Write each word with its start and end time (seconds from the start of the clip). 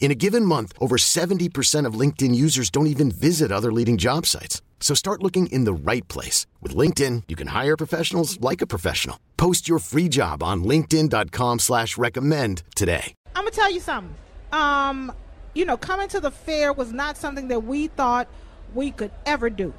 In 0.00 0.12
a 0.12 0.14
given 0.14 0.44
month, 0.44 0.72
over 0.80 0.96
70% 0.96 1.84
of 1.84 1.94
LinkedIn 1.94 2.34
users 2.34 2.70
don't 2.70 2.86
even 2.86 3.10
visit 3.10 3.52
other 3.52 3.72
leading 3.72 3.98
job 3.98 4.24
sites. 4.24 4.62
So 4.80 4.94
start 4.94 5.22
looking 5.22 5.48
in 5.48 5.64
the 5.64 5.72
right 5.72 6.06
place. 6.08 6.46
With 6.62 6.74
LinkedIn, 6.74 7.24
you 7.28 7.36
can 7.36 7.48
hire 7.48 7.76
professionals 7.76 8.40
like 8.40 8.62
a 8.62 8.66
professional. 8.66 9.18
Post 9.36 9.68
your 9.68 9.80
free 9.80 10.08
job 10.08 10.42
on 10.42 10.64
linkedin.com 10.64 11.58
slash 11.58 11.98
recommend 11.98 12.62
today. 12.74 13.12
I'm 13.34 13.44
to 13.44 13.50
tell 13.50 13.70
you 13.70 13.80
something. 13.80 14.14
Um, 14.52 15.12
you 15.52 15.64
know, 15.64 15.76
coming 15.76 16.08
to 16.08 16.20
the 16.20 16.30
fair 16.30 16.72
was 16.72 16.92
not 16.92 17.16
something 17.16 17.48
that 17.48 17.64
we 17.64 17.88
thought 17.88 18.28
we 18.74 18.92
could 18.92 19.10
ever 19.26 19.50
do. 19.50 19.74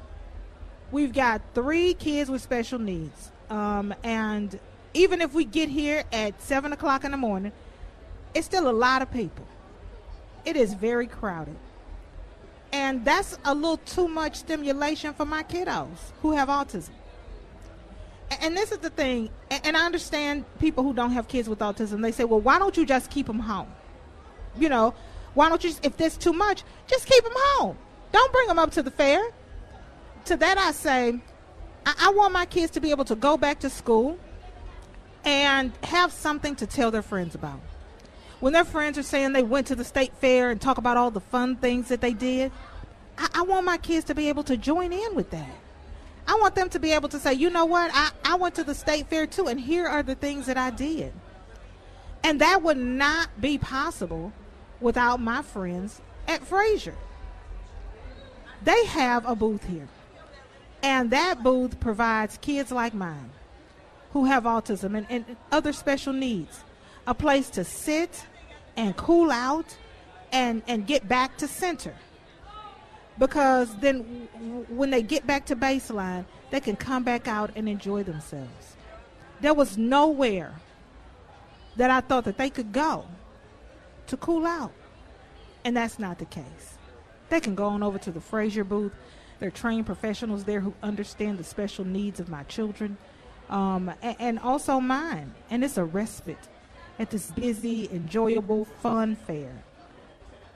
We've 0.92 1.12
got 1.12 1.40
three 1.54 1.94
kids 1.94 2.30
with 2.30 2.42
special 2.42 2.78
needs. 2.78 3.32
Um, 3.48 3.94
and 4.04 4.58
even 4.92 5.22
if 5.22 5.32
we 5.32 5.46
get 5.46 5.70
here 5.70 6.04
at 6.12 6.40
7 6.42 6.72
o'clock 6.72 7.04
in 7.04 7.12
the 7.12 7.16
morning, 7.16 7.52
it's 8.34 8.46
still 8.46 8.68
a 8.68 8.72
lot 8.72 9.00
of 9.00 9.10
people 9.10 9.46
it 10.44 10.56
is 10.56 10.74
very 10.74 11.06
crowded. 11.06 11.56
And 12.72 13.04
that's 13.04 13.36
a 13.44 13.54
little 13.54 13.78
too 13.78 14.08
much 14.08 14.36
stimulation 14.36 15.12
for 15.14 15.24
my 15.24 15.42
kiddos 15.42 16.12
who 16.22 16.32
have 16.32 16.48
autism. 16.48 16.90
And 18.40 18.56
this 18.56 18.70
is 18.70 18.78
the 18.78 18.90
thing, 18.90 19.28
and 19.50 19.76
I 19.76 19.84
understand 19.84 20.44
people 20.60 20.84
who 20.84 20.94
don't 20.94 21.10
have 21.10 21.26
kids 21.26 21.48
with 21.48 21.58
autism. 21.58 22.00
They 22.00 22.12
say, 22.12 22.22
well, 22.24 22.40
why 22.40 22.60
don't 22.60 22.76
you 22.76 22.86
just 22.86 23.10
keep 23.10 23.26
them 23.26 23.40
home? 23.40 23.66
You 24.56 24.68
know, 24.68 24.94
why 25.34 25.48
don't 25.48 25.62
you, 25.64 25.72
if 25.82 25.96
there's 25.96 26.16
too 26.16 26.32
much, 26.32 26.62
just 26.86 27.06
keep 27.06 27.24
them 27.24 27.32
home. 27.34 27.76
Don't 28.12 28.32
bring 28.32 28.46
them 28.46 28.58
up 28.58 28.70
to 28.72 28.82
the 28.82 28.90
fair. 28.90 29.20
To 30.26 30.36
that, 30.36 30.58
I 30.58 30.70
say, 30.70 31.20
I, 31.84 31.94
I 32.02 32.10
want 32.10 32.32
my 32.32 32.46
kids 32.46 32.70
to 32.72 32.80
be 32.80 32.90
able 32.92 33.04
to 33.06 33.16
go 33.16 33.36
back 33.36 33.60
to 33.60 33.70
school 33.70 34.16
and 35.24 35.72
have 35.82 36.12
something 36.12 36.54
to 36.56 36.66
tell 36.66 36.92
their 36.92 37.02
friends 37.02 37.34
about 37.34 37.60
when 38.40 38.52
their 38.52 38.64
friends 38.64 38.98
are 38.98 39.02
saying 39.02 39.32
they 39.32 39.42
went 39.42 39.66
to 39.68 39.74
the 39.74 39.84
state 39.84 40.12
fair 40.14 40.50
and 40.50 40.60
talk 40.60 40.78
about 40.78 40.96
all 40.96 41.10
the 41.10 41.20
fun 41.20 41.56
things 41.56 41.88
that 41.88 42.00
they 42.00 42.12
did, 42.12 42.50
I, 43.16 43.28
I 43.36 43.42
want 43.42 43.64
my 43.64 43.76
kids 43.76 44.06
to 44.06 44.14
be 44.14 44.28
able 44.28 44.42
to 44.44 44.56
join 44.56 44.92
in 44.92 45.14
with 45.14 45.30
that. 45.30 45.50
I 46.26 46.34
want 46.34 46.54
them 46.54 46.68
to 46.70 46.78
be 46.78 46.92
able 46.92 47.08
to 47.10 47.18
say, 47.18 47.34
you 47.34 47.50
know 47.50 47.66
what, 47.66 47.90
I, 47.92 48.10
I 48.24 48.34
went 48.36 48.54
to 48.56 48.64
the 48.64 48.74
state 48.74 49.08
fair 49.08 49.26
too, 49.26 49.46
and 49.46 49.60
here 49.60 49.86
are 49.86 50.02
the 50.02 50.14
things 50.14 50.46
that 50.46 50.56
I 50.56 50.70
did. 50.70 51.12
And 52.22 52.40
that 52.40 52.62
would 52.62 52.76
not 52.76 53.28
be 53.40 53.58
possible 53.58 54.32
without 54.80 55.20
my 55.20 55.42
friends 55.42 56.00
at 56.26 56.42
Fraser. 56.44 56.94
They 58.62 58.84
have 58.86 59.26
a 59.26 59.34
booth 59.34 59.66
here. 59.66 59.88
And 60.82 61.10
that 61.10 61.42
booth 61.42 61.80
provides 61.80 62.38
kids 62.38 62.70
like 62.70 62.94
mine 62.94 63.30
who 64.12 64.24
have 64.26 64.44
autism 64.44 64.96
and, 64.96 65.06
and 65.10 65.36
other 65.52 65.72
special 65.72 66.12
needs 66.12 66.64
a 67.06 67.14
place 67.14 67.50
to 67.50 67.64
sit 67.64 68.24
and 68.80 68.96
cool 68.96 69.30
out 69.30 69.76
and 70.32 70.62
and 70.66 70.86
get 70.86 71.06
back 71.06 71.36
to 71.36 71.46
center. 71.46 71.94
Because 73.18 73.76
then 73.76 74.28
w- 74.32 74.64
when 74.70 74.90
they 74.90 75.02
get 75.02 75.26
back 75.26 75.44
to 75.46 75.56
baseline 75.56 76.24
they 76.50 76.60
can 76.60 76.76
come 76.76 77.04
back 77.04 77.28
out 77.28 77.50
and 77.54 77.68
enjoy 77.68 78.02
themselves. 78.02 78.76
There 79.40 79.54
was 79.54 79.76
nowhere 79.76 80.54
that 81.76 81.90
i 81.90 82.00
thought 82.00 82.24
that 82.24 82.36
they 82.36 82.50
could 82.50 82.72
go 82.72 83.04
to 84.08 84.16
cool 84.16 84.46
out. 84.46 84.72
And 85.64 85.76
that's 85.76 85.98
not 85.98 86.18
the 86.18 86.24
case. 86.24 86.78
They 87.28 87.40
can 87.40 87.54
go 87.54 87.66
on 87.66 87.82
over 87.82 87.98
to 87.98 88.10
the 88.10 88.20
fraser 88.20 88.64
booth. 88.64 88.92
There 89.38 89.48
are 89.48 89.52
trained 89.52 89.86
professionals 89.86 90.44
there 90.44 90.60
who 90.60 90.74
understand 90.82 91.38
the 91.38 91.44
special 91.44 91.84
needs 91.84 92.18
of 92.18 92.28
my 92.28 92.42
children 92.44 92.96
um, 93.50 93.92
and, 94.02 94.16
and 94.18 94.38
also 94.38 94.80
mine. 94.80 95.34
And 95.50 95.62
it's 95.62 95.76
a 95.76 95.84
respite 95.84 96.48
at 97.00 97.08
this 97.08 97.30
busy, 97.30 97.88
enjoyable, 97.90 98.66
fun 98.66 99.16
fair. 99.16 99.50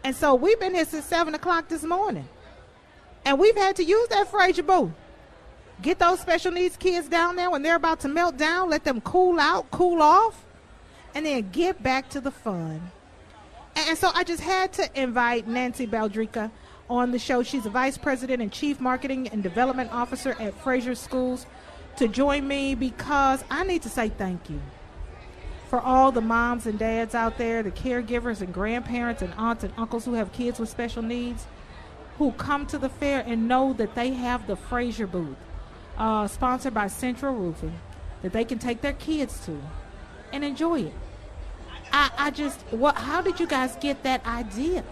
And 0.04 0.14
so 0.14 0.34
we've 0.34 0.60
been 0.60 0.74
here 0.74 0.84
since 0.84 1.06
7 1.06 1.34
o'clock 1.34 1.68
this 1.68 1.82
morning. 1.82 2.28
And 3.24 3.38
we've 3.38 3.56
had 3.56 3.76
to 3.76 3.84
use 3.84 4.08
that 4.08 4.28
Fraser 4.30 4.62
booth. 4.62 4.92
Get 5.80 5.98
those 5.98 6.20
special 6.20 6.52
needs 6.52 6.76
kids 6.76 7.08
down 7.08 7.36
there 7.36 7.50
when 7.50 7.62
they're 7.62 7.76
about 7.76 8.00
to 8.00 8.08
melt 8.08 8.36
down, 8.36 8.68
let 8.68 8.84
them 8.84 9.00
cool 9.00 9.40
out, 9.40 9.70
cool 9.70 10.02
off, 10.02 10.44
and 11.14 11.24
then 11.24 11.48
get 11.50 11.82
back 11.82 12.10
to 12.10 12.20
the 12.20 12.30
fun. 12.30 12.92
And 13.74 13.96
so 13.96 14.10
I 14.14 14.22
just 14.22 14.42
had 14.42 14.74
to 14.74 15.02
invite 15.02 15.48
Nancy 15.48 15.86
Baldrica 15.86 16.50
on 16.90 17.10
the 17.10 17.18
show. 17.18 17.42
She's 17.42 17.64
a 17.64 17.70
vice 17.70 17.96
president 17.96 18.42
and 18.42 18.52
chief 18.52 18.80
marketing 18.80 19.28
and 19.28 19.42
development 19.42 19.90
officer 19.92 20.36
at 20.38 20.54
Fraser 20.62 20.94
Schools 20.94 21.46
to 21.96 22.06
join 22.06 22.46
me 22.46 22.74
because 22.74 23.42
I 23.50 23.64
need 23.64 23.80
to 23.82 23.88
say 23.88 24.10
thank 24.10 24.50
you 24.50 24.60
for 25.74 25.80
all 25.80 26.12
the 26.12 26.20
moms 26.20 26.66
and 26.66 26.78
dads 26.78 27.16
out 27.16 27.36
there, 27.36 27.60
the 27.60 27.70
caregivers 27.72 28.40
and 28.40 28.54
grandparents 28.54 29.22
and 29.22 29.34
aunts 29.34 29.64
and 29.64 29.74
uncles 29.76 30.04
who 30.04 30.14
have 30.14 30.32
kids 30.32 30.60
with 30.60 30.68
special 30.68 31.02
needs, 31.02 31.46
who 32.16 32.30
come 32.30 32.64
to 32.64 32.78
the 32.78 32.88
fair 32.88 33.24
and 33.26 33.48
know 33.48 33.72
that 33.72 33.92
they 33.96 34.12
have 34.12 34.46
the 34.46 34.54
Fraser 34.54 35.08
booth, 35.08 35.36
uh, 35.98 36.28
sponsored 36.28 36.74
by 36.74 36.86
Central 36.86 37.34
Roofing, 37.34 37.76
that 38.22 38.32
they 38.32 38.44
can 38.44 38.60
take 38.60 38.82
their 38.82 38.92
kids 38.92 39.44
to 39.46 39.60
and 40.32 40.44
enjoy 40.44 40.82
it. 40.82 40.94
I, 41.92 42.08
I 42.18 42.30
just, 42.30 42.60
what? 42.70 42.94
How 42.94 43.20
did 43.20 43.40
you 43.40 43.46
guys 43.48 43.74
get 43.80 44.04
that 44.04 44.24
idea? 44.24 44.84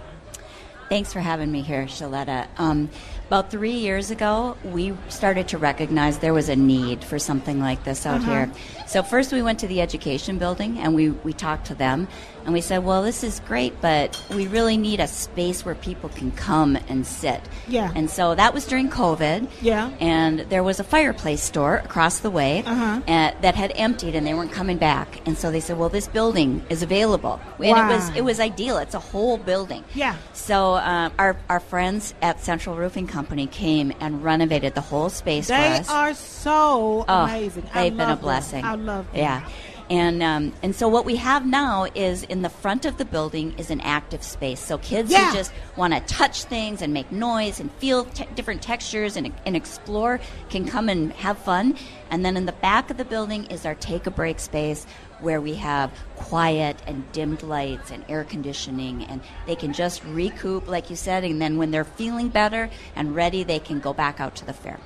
Thanks 0.93 1.11
for 1.11 1.21
having 1.21 1.51
me 1.51 1.63
here, 1.63 1.87
Shaletta. 1.87 2.49
Um, 2.59 2.91
about 3.29 3.51
three 3.51 3.73
years 3.73 4.11
ago, 4.11 4.59
we 4.63 4.93
started 5.09 5.49
to 5.49 5.57
recognize 5.57 6.19
there 6.19 6.35
was 6.35 6.51
a 6.51 6.57
need 6.57 7.03
for 7.03 7.19
something 7.19 7.61
like 7.61 7.83
this 7.83 8.05
out 8.05 8.21
uh-huh. 8.21 8.31
here. 8.31 8.53
So 8.87 9.03
first 9.03 9.33
we 9.33 9.41
went 9.41 9.61
to 9.61 9.67
the 9.67 9.81
education 9.81 10.37
building 10.37 10.79
and 10.79 10.95
we, 10.95 11.09
we 11.09 11.33
talked 11.33 11.69
to 11.69 11.75
them 11.75 12.09
and 12.45 12.53
we 12.53 12.61
said, 12.61 12.85
well, 12.85 13.03
this 13.03 13.25
is 13.25 13.41
great, 13.41 13.81
but 13.81 14.23
we 14.31 14.49
really 14.49 14.77
need 14.77 15.01
a 15.01 15.07
space 15.07 15.65
where 15.65 15.75
people 15.75 16.11
can 16.11 16.31
come 16.33 16.77
and 16.89 17.07
sit. 17.07 17.41
Yeah. 17.69 17.91
And 17.95 18.11
so 18.11 18.35
that 18.35 18.53
was 18.53 18.67
during 18.67 18.91
COVID. 18.91 19.49
Yeah. 19.63 19.91
And 19.99 20.41
there 20.41 20.63
was 20.63 20.79
a 20.79 20.85
fireplace 20.85 21.43
store 21.43 21.77
across 21.77 22.19
the 22.19 22.31
way 22.31 22.65
uh-huh. 22.67 23.01
at, 23.07 23.41
that 23.41 23.55
had 23.55 23.73
emptied 23.77 24.15
and 24.15 24.27
they 24.27 24.35
weren't 24.35 24.53
coming 24.53 24.77
back. 24.77 25.27
And 25.27 25.39
so 25.39 25.51
they 25.51 25.61
said, 25.61 25.79
well, 25.79 25.89
this 25.89 26.09
building 26.09 26.63
is 26.69 26.83
available. 26.83 27.41
And 27.59 27.71
wow. 27.71 27.89
it 27.89 27.95
was 27.95 28.17
it 28.17 28.25
was 28.25 28.41
ideal. 28.41 28.77
It's 28.77 28.95
a 28.95 28.99
whole 28.99 29.39
building. 29.39 29.85
Yeah. 29.95 30.17
So 30.35 30.82
uh, 30.83 31.11
our, 31.19 31.37
our 31.49 31.61
friends 31.61 32.15
at 32.23 32.41
Central 32.41 32.77
Roofing 32.77 33.07
Company 33.07 33.47
came 33.47 33.93
and 34.01 34.23
renovated 34.23 34.75
the 34.75 34.81
whole 34.81 35.09
space 35.09 35.49
they 35.49 35.55
for 35.55 35.61
us. 35.61 35.87
They 35.87 35.95
are 35.95 36.15
so 36.15 37.05
oh, 37.09 37.25
amazing. 37.25 37.69
They've 37.73 37.97
been 37.97 38.11
a 38.11 38.17
blessing. 38.17 38.63
Them. 38.63 38.71
I 38.71 38.75
love 38.75 39.11
them. 39.13 39.21
Yeah. 39.21 39.49
And 39.93 40.23
um, 40.23 40.55
and 40.63 40.75
so 40.75 40.89
what 40.89 41.05
we 41.05 41.17
have 41.17 41.45
now 41.45 41.87
is 41.95 42.23
in 42.23 42.41
the 42.41 42.49
front 42.49 42.87
of 42.87 42.97
the 42.97 43.05
building 43.05 43.53
is 43.59 43.71
an 43.71 43.83
active 43.83 44.23
space. 44.23 44.59
So 44.59 44.79
kids 44.79 45.13
yeah. 45.13 45.29
who 45.29 45.37
just 45.37 45.53
want 45.77 45.93
to 45.93 46.01
touch 46.01 46.45
things 46.45 46.81
and 46.81 46.95
make 46.95 47.13
noise 47.13 47.61
and 47.61 47.71
feel 47.73 48.07
te- 48.07 48.25
different 48.35 48.63
textures 48.63 49.19
and, 49.19 49.35
and 49.45 49.55
explore 49.55 50.19
can 50.49 50.65
come 50.65 50.89
and 50.89 51.13
have 51.13 51.37
fun. 51.37 51.77
And 52.11 52.25
then 52.25 52.39
in 52.39 52.47
the 52.47 52.53
back 52.53 52.89
of 52.89 52.97
the 52.97 53.05
building 53.05 53.45
is 53.51 53.67
our 53.67 53.75
take 53.75 54.07
a 54.07 54.11
break 54.11 54.41
space 54.41 54.87
where 55.21 55.43
we 55.43 55.57
have 55.57 55.93
quiet 56.17 56.79
and 56.87 57.13
dimmed 57.13 57.43
lights 57.43 57.91
and 57.91 58.03
air 58.09 58.25
conditioning 58.25 59.05
and 59.05 59.21
they 59.47 59.55
can 59.55 59.75
just 59.75 60.03
recoup 60.05 60.67
like 60.67 60.89
you 60.89 60.97
said 60.97 61.23
and 61.23 61.41
then 61.41 61.59
when 61.59 61.71
they're 61.71 61.85
feeling 61.85 62.29
better 62.29 62.69
and 62.97 63.15
ready 63.15 63.45
they 63.45 63.61
can 63.61 63.79
go 63.79 63.93
back 63.93 64.19
out 64.21 64.35
to 64.35 64.45
the 64.45 64.53
fair 64.53 64.81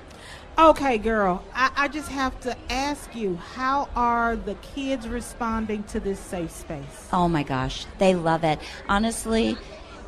Okay, 0.58 0.96
girl, 0.96 1.44
I, 1.54 1.70
I, 1.76 1.88
just 1.88 2.08
have 2.08 2.40
to 2.40 2.56
ask 2.70 3.14
you, 3.14 3.36
how 3.36 3.90
are 3.94 4.36
the 4.36 4.54
kids 4.54 5.06
responding 5.06 5.82
to 5.84 6.00
this 6.00 6.18
safe 6.18 6.50
space? 6.50 7.08
Oh 7.12 7.28
my 7.28 7.42
gosh, 7.42 7.84
they 7.98 8.14
love 8.14 8.42
it. 8.42 8.58
Honestly, 8.88 9.58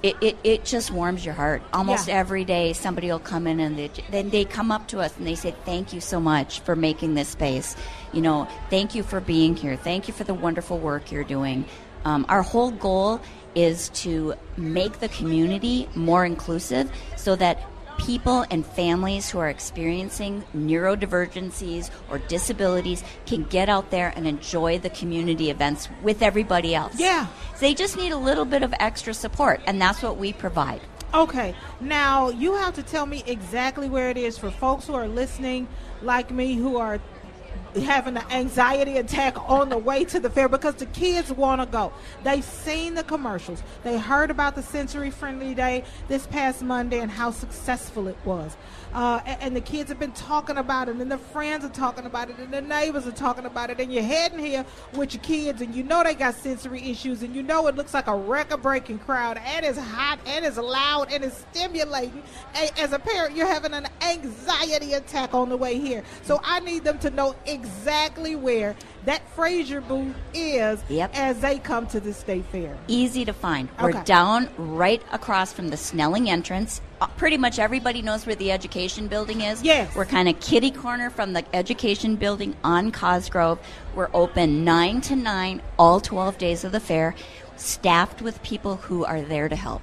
it, 0.03 0.17
it, 0.23 0.39
it 0.45 0.65
just 0.65 0.91
warms 0.91 1.23
your 1.23 1.35
heart. 1.35 1.61
Almost 1.75 2.09
Yeah. 2.09 2.15
every 2.15 2.47
day, 2.47 2.73
somebody 2.73 3.09
will 3.09 3.19
come 3.19 3.47
in 3.47 3.61
and 3.61 3.79
they, 3.79 3.91
then 4.11 4.31
they 4.31 4.47
come 4.47 4.73
up 4.73 4.89
to 4.89 5.01
us 5.01 5.15
and 5.19 5.27
they 5.27 5.35
say, 5.35 5.55
"Thank 5.67 5.93
you 5.93 6.01
so 6.01 6.19
much 6.19 6.61
for 6.61 6.75
making 6.75 7.13
this 7.13 7.29
space. 7.29 7.77
You 8.15 8.23
know, 8.23 8.49
thank 8.71 8.95
you 8.95 9.03
for 9.03 9.21
being 9.21 9.55
here. 9.55 9.77
Thank 9.77 10.09
you 10.09 10.15
for 10.15 10.25
the 10.25 10.35
wonderful 10.35 10.79
work 10.79 11.13
you're 11.13 11.25
doing." 11.25 11.67
Um, 12.07 12.25
our 12.31 12.43
whole 12.43 12.71
goal 12.71 13.21
is 13.55 13.91
to 13.91 14.33
make 14.57 15.01
the 15.01 15.09
community 15.09 15.89
more 15.95 16.25
inclusive, 16.25 16.91
so 17.17 17.37
that 17.37 17.61
people 17.99 18.47
and 18.51 18.65
families 18.65 19.29
who 19.29 19.39
are 19.39 19.49
experiencing 19.49 20.45
neurodivergencies 20.57 21.91
or 22.11 22.19
disabilities 22.19 23.05
can 23.27 23.45
get 23.45 23.69
out 23.69 23.91
there 23.91 24.13
and 24.17 24.27
enjoy 24.27 24.79
the 24.79 24.91
community 24.91 25.51
events 25.51 25.89
with 26.03 26.23
everybody 26.23 26.75
else. 26.75 26.99
Yeah. 26.99 27.27
They 27.61 27.75
just 27.75 27.97
need 27.97 28.13
a 28.13 28.17
little 28.17 28.45
bit 28.45 28.63
of 28.63 28.73
extra 28.81 29.13
support, 29.13 29.61
and 29.67 29.81
that's 29.81 30.03
what 30.03 30.17
we 30.17 30.33
provide. 30.33 30.81
Okay, 31.15 31.55
now 31.81 32.29
you 32.29 32.55
have 32.55 32.75
to 32.75 32.83
tell 32.83 33.07
me 33.07 33.25
exactly 33.27 33.89
where 33.89 34.11
it 34.11 34.19
is 34.19 34.37
for 34.37 34.51
folks 34.51 34.87
who 34.87 34.95
are 34.95 35.09
listening, 35.09 35.67
like 36.03 36.31
me, 36.31 36.55
who 36.55 36.77
are 36.77 37.01
having 37.77 38.17
an 38.17 38.25
anxiety 38.31 38.99
attack 38.99 39.37
on 39.49 39.69
the 39.69 39.79
way 39.79 40.05
to 40.07 40.21
the 40.21 40.31
fair 40.31 40.49
because 40.49 40.75
the 40.77 40.87
kids 40.87 41.31
want 41.33 41.61
to 41.61 41.67
go. 41.67 41.93
They've 42.25 42.45
seen 42.45 42.95
the 42.95 43.03
commercials. 43.05 43.63
They 43.85 43.99
heard 43.99 44.31
about 44.31 44.55
the 44.55 44.63
sensory 44.63 45.11
friendly 45.11 45.55
day 45.55 45.85
this 46.09 46.27
past 46.27 46.63
Monday 46.63 47.01
and 47.01 47.11
how 47.11 47.31
successful 47.31 48.09
it 48.09 48.17
was. 48.25 48.57
Uh, 48.95 49.21
a- 49.27 49.43
and, 49.43 49.55
the 49.55 49.61
kids 49.61 49.91
have 49.91 49.99
been 49.99 50.13
talking 50.13 50.57
about 50.57 50.89
it, 50.89 50.97
and 50.97 51.11
their 51.11 51.19
friends 51.19 51.63
are 51.65 51.69
talking 51.69 52.07
about 52.07 52.31
it, 52.31 52.39
and 52.39 52.51
their 52.53 52.63
neighbors 52.63 53.07
are 53.07 53.13
talking 53.13 53.45
about 53.45 53.69
it. 53.69 53.79
And 53.81 53.93
you're 53.93 54.03
heading 54.03 54.39
here 54.39 54.65
with 54.95 55.13
your 55.13 55.23
kids, 55.23 55.61
and 55.61 55.75
you 55.75 55.83
know 55.83 56.03
they 56.03 56.15
got 56.15 56.35
sensory 56.37 56.83
issues, 56.91 57.23
and 57.23 57.37
you 57.37 57.43
know 57.43 57.67
it 57.67 57.77
looks 57.77 57.93
like 57.93 58.07
a 58.07 58.17
record 58.17 58.63
breaking 58.63 59.01
crowd, 59.01 59.39
and 59.45 59.67
it's 59.67 59.79
hot, 59.79 60.19
and 60.27 60.45
it's 60.47 60.57
loud, 60.57 61.13
and 61.13 61.23
it's 61.23 61.45
stimulating. 61.53 62.23
A- 62.55 62.81
As 62.81 62.93
a 62.95 62.99
parent, 62.99 63.37
you're 63.37 63.47
having 63.47 63.75
an 63.75 63.87
anxiety 64.01 64.95
attack 64.95 65.35
on 65.35 65.51
the 65.51 65.57
way 65.57 65.79
here. 65.79 66.03
So 66.23 66.41
I 66.43 66.61
need 66.61 66.83
them 66.85 66.99
to 67.01 67.11
know 67.11 67.35
exactly 67.59 68.37
where 68.37 68.77
that 69.05 69.23
Fraser 69.35 69.81
booth 69.81 70.15
is 70.35 70.83
Yep. 70.89 71.11
as 71.15 71.41
they 71.41 71.59
come 71.59 71.87
to 71.89 72.01
the 72.01 72.13
state 72.13 72.45
fair. 72.47 72.77
Easy 72.89 73.25
to 73.25 73.33
find. 73.33 73.69
We're 73.81 73.93
down 74.05 74.49
right 74.59 75.03
across 75.13 75.53
from 75.53 75.69
the 75.69 75.77
Snelling 75.77 76.29
entrance. 76.31 76.81
Uh, 77.01 77.07
pretty 77.17 77.37
much 77.37 77.59
everybody 77.59 78.03
knows 78.03 78.27
where 78.27 78.35
the 78.35 78.51
education 78.53 79.07
building 79.09 79.41
is. 79.41 79.63
Yes. 79.63 79.95
We're 79.95 80.05
kind 80.05 80.29
of 80.29 80.39
kitty 80.41 80.71
corner 80.71 81.11
from 81.11 81.33
the 81.33 81.45
education 81.55 82.17
building 82.17 82.57
on 82.65 82.91
Cosgrove. 82.93 83.59
We're 83.95 84.11
open 84.13 84.65
9 84.65 85.01
to 85.03 85.17
9 85.17 85.63
all 85.79 86.01
12 86.01 86.39
days 86.39 86.65
of 86.65 86.73
the 86.73 86.81
fair, 86.81 87.15
staffed 87.57 88.21
with 88.21 88.43
people 88.43 88.77
who 88.77 89.05
are 89.05 89.21
there 89.23 89.49
to 89.49 89.57
help. 89.57 89.83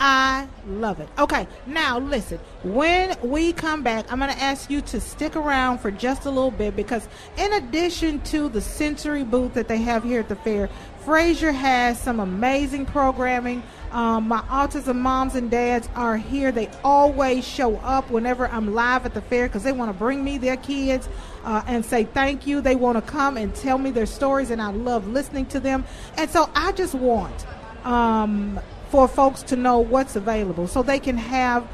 I 0.00 0.48
love 0.66 1.00
it. 1.00 1.08
Okay, 1.18 1.46
now 1.66 1.98
listen. 1.98 2.38
When 2.62 3.16
we 3.22 3.52
come 3.52 3.82
back, 3.82 4.10
I'm 4.10 4.18
going 4.18 4.32
to 4.32 4.42
ask 4.42 4.68
you 4.68 4.80
to 4.82 5.00
stick 5.00 5.36
around 5.36 5.78
for 5.78 5.90
just 5.90 6.24
a 6.24 6.30
little 6.30 6.50
bit 6.50 6.74
because, 6.74 7.08
in 7.36 7.52
addition 7.52 8.20
to 8.22 8.48
the 8.48 8.60
sensory 8.60 9.24
booth 9.24 9.54
that 9.54 9.68
they 9.68 9.78
have 9.78 10.02
here 10.02 10.20
at 10.20 10.28
the 10.28 10.36
fair, 10.36 10.68
Fraser 11.04 11.52
has 11.52 12.00
some 12.00 12.18
amazing 12.18 12.86
programming. 12.86 13.62
Um, 13.92 14.26
my 14.26 14.40
autism 14.40 14.96
moms 14.96 15.36
and 15.36 15.50
dads 15.50 15.88
are 15.94 16.16
here. 16.16 16.50
They 16.50 16.68
always 16.82 17.46
show 17.46 17.76
up 17.76 18.10
whenever 18.10 18.48
I'm 18.48 18.74
live 18.74 19.06
at 19.06 19.14
the 19.14 19.20
fair 19.20 19.46
because 19.46 19.62
they 19.62 19.72
want 19.72 19.92
to 19.92 19.98
bring 19.98 20.24
me 20.24 20.38
their 20.38 20.56
kids 20.56 21.08
uh, 21.44 21.62
and 21.66 21.84
say 21.84 22.04
thank 22.04 22.46
you. 22.46 22.60
They 22.60 22.74
want 22.74 22.96
to 22.96 23.02
come 23.02 23.36
and 23.36 23.54
tell 23.54 23.78
me 23.78 23.90
their 23.90 24.06
stories, 24.06 24.50
and 24.50 24.60
I 24.60 24.70
love 24.70 25.06
listening 25.06 25.46
to 25.46 25.60
them. 25.60 25.84
And 26.16 26.28
so 26.28 26.50
I 26.54 26.72
just 26.72 26.94
want 26.94 27.46
um, 27.84 28.58
for 28.94 29.08
folks 29.08 29.42
to 29.42 29.56
know 29.56 29.80
what's 29.80 30.14
available 30.14 30.68
so 30.68 30.80
they 30.80 31.00
can 31.00 31.16
have 31.16 31.68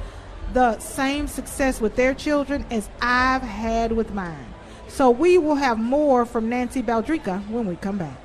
the 0.54 0.78
same 0.78 1.28
success 1.28 1.78
with 1.78 1.94
their 1.94 2.14
children 2.14 2.64
as 2.70 2.88
I've 3.02 3.42
had 3.42 3.92
with 3.92 4.14
mine. 4.14 4.46
So 4.88 5.10
we 5.10 5.36
will 5.36 5.56
have 5.56 5.78
more 5.78 6.24
from 6.24 6.48
Nancy 6.48 6.82
Baldrica 6.82 7.46
when 7.50 7.66
we 7.66 7.76
come 7.76 7.98
back. 7.98 8.16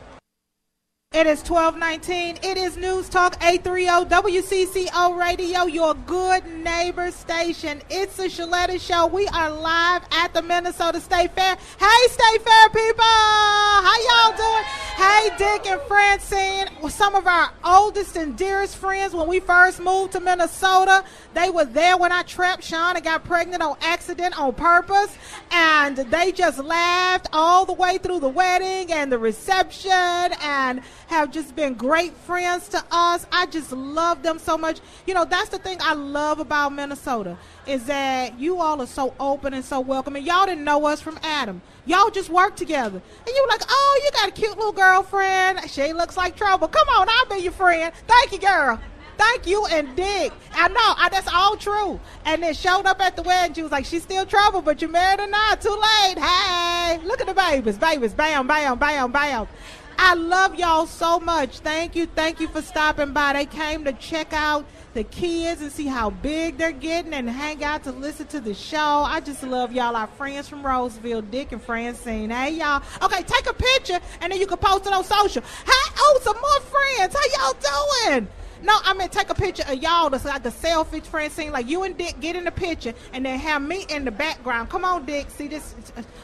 It 1.15 1.27
is 1.27 1.49
1219. 1.49 2.39
It 2.43 2.57
is 2.57 2.75
News 2.75 3.07
Talk 3.07 3.37
830 3.41 4.13
WCCO 4.13 5.17
Radio, 5.17 5.63
your 5.63 5.93
good 5.93 6.45
neighbor 6.45 7.09
station. 7.09 7.81
It's 7.89 8.17
the 8.17 8.23
Shaletta 8.23 8.77
Show. 8.81 9.07
We 9.07 9.25
are 9.29 9.49
live 9.49 10.01
at 10.11 10.33
the 10.33 10.41
Minnesota 10.41 10.99
State 10.99 11.31
Fair. 11.33 11.55
Hey, 11.79 12.07
State 12.09 12.41
Fair 12.41 12.67
people! 12.67 13.05
How 13.05 13.95
y'all 14.09 14.35
doing? 14.35 14.63
Hey, 14.97 15.29
Dick 15.37 15.67
and 15.67 15.81
Francine, 15.83 16.67
some 16.89 17.15
of 17.15 17.27
our 17.27 17.51
oldest 17.63 18.17
and 18.17 18.37
dearest 18.37 18.75
friends 18.75 19.13
when 19.13 19.27
we 19.27 19.39
first 19.39 19.79
moved 19.79 20.11
to 20.13 20.19
Minnesota. 20.19 21.05
They 21.33 21.49
were 21.49 21.65
there 21.65 21.95
when 21.97 22.11
I 22.11 22.23
trapped 22.23 22.63
Sean 22.63 22.95
and 22.95 23.03
got 23.05 23.23
pregnant 23.23 23.63
on 23.63 23.77
accident 23.79 24.37
on 24.37 24.53
purpose. 24.53 25.17
And 25.51 25.95
they 25.97 26.33
just 26.33 26.59
laughed 26.59 27.29
all 27.31 27.65
the 27.65 27.73
way 27.73 27.99
through 27.99 28.19
the 28.19 28.29
wedding 28.29 28.91
and 28.91 29.09
the 29.09 29.17
reception 29.17 29.91
and 29.91 30.81
have 31.07 31.31
just 31.31 31.55
been 31.55 31.73
great 31.73 32.13
friends 32.13 32.67
to 32.69 32.83
us. 32.91 33.25
I 33.31 33.45
just 33.47 33.71
love 33.71 34.23
them 34.23 34.39
so 34.39 34.57
much. 34.57 34.79
You 35.05 35.13
know, 35.13 35.25
that's 35.25 35.49
the 35.49 35.59
thing 35.59 35.77
I 35.81 35.93
love 35.93 36.39
about 36.39 36.73
Minnesota 36.73 37.37
is 37.67 37.85
that 37.85 38.39
you 38.39 38.59
all 38.59 38.81
are 38.81 38.87
so 38.87 39.13
open 39.19 39.53
and 39.53 39.63
so 39.63 39.79
welcoming. 39.79 40.25
Y'all 40.25 40.45
didn't 40.45 40.63
know 40.63 40.85
us 40.85 41.01
from 41.01 41.19
Adam. 41.23 41.61
Y'all 41.85 42.09
just 42.09 42.29
work 42.29 42.55
together. 42.55 42.97
And 42.97 43.35
you 43.35 43.41
were 43.43 43.49
like, 43.49 43.63
oh, 43.67 44.01
you 44.03 44.11
got 44.11 44.29
a 44.29 44.31
cute 44.31 44.55
little 44.57 44.71
girlfriend. 44.71 45.69
She 45.69 45.93
looks 45.93 46.17
like 46.17 46.35
trouble. 46.35 46.67
Come 46.67 46.87
on, 46.89 47.07
I'll 47.09 47.37
be 47.37 47.43
your 47.43 47.51
friend. 47.51 47.93
Thank 48.07 48.31
you, 48.31 48.39
girl. 48.39 48.79
Thank 49.17 49.47
you 49.47 49.65
and 49.67 49.95
Dick. 49.95 50.33
I 50.53 50.67
know 50.67 50.75
I, 50.97 51.07
that's 51.09 51.27
all 51.33 51.55
true. 51.55 51.99
And 52.25 52.43
then 52.43 52.53
showed 52.53 52.85
up 52.85 52.99
at 53.01 53.15
the 53.15 53.21
wedding. 53.21 53.55
She 53.55 53.63
was 53.63 53.71
like, 53.71 53.85
"She's 53.85 54.03
still 54.03 54.25
trouble, 54.25 54.61
but 54.61 54.81
you 54.81 54.87
married 54.87 55.21
or 55.21 55.27
not? 55.27 55.61
Too 55.61 55.69
late. 55.69 56.17
Hey, 56.17 56.99
look 57.05 57.21
at 57.21 57.27
the 57.27 57.33
babies, 57.33 57.77
babies. 57.77 58.13
Bam, 58.13 58.45
bam, 58.47 58.77
bam, 58.77 59.11
bam. 59.11 59.47
I 59.97 60.13
love 60.13 60.55
y'all 60.55 60.85
so 60.85 61.19
much. 61.19 61.59
Thank 61.59 61.95
you, 61.95 62.05
thank 62.05 62.39
you 62.39 62.47
for 62.47 62.61
stopping 62.61 63.13
by. 63.13 63.33
They 63.33 63.45
came 63.45 63.83
to 63.85 63.93
check 63.93 64.33
out 64.33 64.65
the 64.93 65.03
kids 65.03 65.61
and 65.61 65.71
see 65.71 65.87
how 65.87 66.09
big 66.09 66.57
they're 66.57 66.71
getting 66.71 67.13
and 67.13 67.29
hang 67.29 67.63
out 67.63 67.83
to 67.83 67.91
listen 67.91 68.27
to 68.27 68.39
the 68.39 68.53
show. 68.53 68.77
I 68.77 69.19
just 69.19 69.43
love 69.43 69.71
y'all. 69.71 69.95
Our 69.95 70.07
friends 70.07 70.47
from 70.47 70.65
Roseville, 70.65 71.21
Dick 71.21 71.51
and 71.51 71.61
Francine. 71.61 72.29
Hey 72.29 72.51
y'all. 72.51 72.81
Okay, 73.01 73.23
take 73.23 73.47
a 73.49 73.53
picture 73.53 73.99
and 74.21 74.31
then 74.31 74.39
you 74.39 74.47
can 74.47 74.57
post 74.57 74.85
it 74.85 74.93
on 74.93 75.03
social. 75.03 75.41
Hey, 75.65 75.91
oh, 75.97 76.19
some 76.23 76.37
more 76.39 76.61
friends. 76.61 77.15
How 77.15 77.51
y'all 77.51 78.11
doing? 78.11 78.27
No, 78.65 78.73
I 78.83 78.95
mean 78.95 79.09
take 79.09 79.29
a 79.29 79.35
picture 79.35 79.63
of 79.67 79.79
y'all 79.79 80.09
that's 80.09 80.25
like 80.25 80.43
a 80.43 80.49
selfie 80.49 81.05
Francine, 81.05 81.51
like 81.51 81.69
you 81.69 81.83
and 81.83 81.95
Dick 81.95 82.19
get 82.19 82.35
in 82.35 82.45
the 82.45 82.51
picture 82.51 82.95
and 83.13 83.23
then 83.23 83.37
have 83.37 83.61
me 83.61 83.85
in 83.89 84.05
the 84.05 84.11
background. 84.11 84.71
Come 84.71 84.83
on, 84.83 85.05
Dick. 85.05 85.29
See 85.29 85.47
this? 85.47 85.75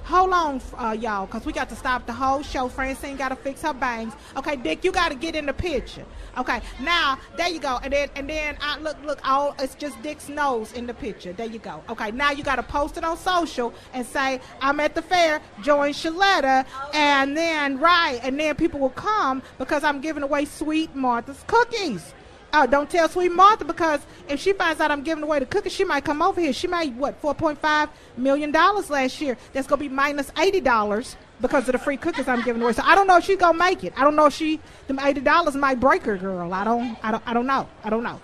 Hold 0.05 0.33
on, 0.33 0.59
uh, 0.75 0.97
y'all, 0.99 1.27
because 1.27 1.45
we 1.45 1.53
got 1.53 1.69
to 1.69 1.75
stop 1.75 2.07
the 2.07 2.13
whole 2.13 2.41
show. 2.41 2.67
Francine 2.67 3.15
got 3.15 3.29
to 3.29 3.35
fix 3.35 3.61
her 3.61 3.73
bangs. 3.73 4.13
Okay, 4.35 4.55
Dick, 4.55 4.83
you 4.83 4.91
got 4.91 5.09
to 5.09 5.15
get 5.15 5.35
in 5.35 5.45
the 5.45 5.53
picture. 5.53 6.03
Okay, 6.35 6.61
now 6.79 7.19
there 7.37 7.47
you 7.47 7.59
go, 7.59 7.77
and 7.83 7.93
then 7.93 8.09
and 8.15 8.27
then 8.27 8.57
I 8.59 8.79
look 8.79 8.97
look 9.05 9.19
all 9.23 9.55
it's 9.59 9.75
just 9.75 10.01
Dick's 10.01 10.27
nose 10.27 10.73
in 10.73 10.87
the 10.87 10.95
picture. 10.95 11.33
There 11.33 11.45
you 11.45 11.59
go. 11.59 11.83
Okay, 11.89 12.09
now 12.09 12.31
you 12.31 12.43
got 12.43 12.55
to 12.55 12.63
post 12.63 12.97
it 12.97 13.03
on 13.03 13.17
social 13.17 13.71
and 13.93 14.03
say 14.03 14.41
I'm 14.61 14.79
at 14.79 14.95
the 14.95 15.03
fair. 15.03 15.41
Join 15.61 15.93
Shaletta, 15.93 16.65
and 16.95 17.37
then 17.37 17.77
right, 17.77 18.19
and 18.23 18.39
then 18.39 18.55
people 18.55 18.79
will 18.79 18.89
come 18.89 19.43
because 19.59 19.83
I'm 19.83 20.01
giving 20.01 20.23
away 20.23 20.45
Sweet 20.45 20.95
Martha's 20.95 21.43
cookies. 21.45 22.15
Oh, 22.53 22.67
don't 22.67 22.89
tell 22.89 23.07
Sweet 23.07 23.31
Martha 23.31 23.63
because 23.63 24.01
if 24.27 24.39
she 24.39 24.51
finds 24.51 24.81
out 24.81 24.91
I'm 24.91 25.03
giving 25.03 25.23
away 25.23 25.39
the 25.39 25.45
cookies, 25.45 25.71
she 25.71 25.85
might 25.85 26.03
come 26.03 26.21
over 26.21 26.41
here. 26.41 26.51
She 26.51 26.67
made 26.67 26.97
what 26.97 27.15
four 27.21 27.33
point 27.33 27.59
five 27.59 27.89
million 28.17 28.51
dollars 28.51 28.89
last 28.89 29.21
year. 29.21 29.37
That's 29.53 29.67
gonna 29.67 29.79
be 29.79 29.89
minus 29.89 30.31
eighty 30.37 30.59
dollars 30.59 31.15
because 31.39 31.67
of 31.69 31.73
the 31.73 31.79
free 31.79 31.95
cookies 31.95 32.27
I'm 32.27 32.41
giving 32.41 32.61
away. 32.61 32.73
So 32.73 32.83
I 32.83 32.93
don't 32.93 33.07
know 33.07 33.17
if 33.17 33.23
she's 33.23 33.37
gonna 33.37 33.57
make 33.57 33.85
it. 33.85 33.93
I 33.95 34.03
don't 34.03 34.17
know 34.17 34.25
if 34.25 34.33
she 34.33 34.59
them 34.87 34.99
eighty 34.99 35.21
dollars 35.21 35.55
might 35.55 35.79
break 35.79 36.03
her, 36.03 36.17
girl. 36.17 36.53
I 36.53 36.65
don't. 36.65 36.97
I 37.03 37.11
don't. 37.11 37.23
I 37.25 37.33
don't 37.33 37.47
know. 37.47 37.69
I 37.85 37.89
don't 37.89 38.03
know. 38.03 38.19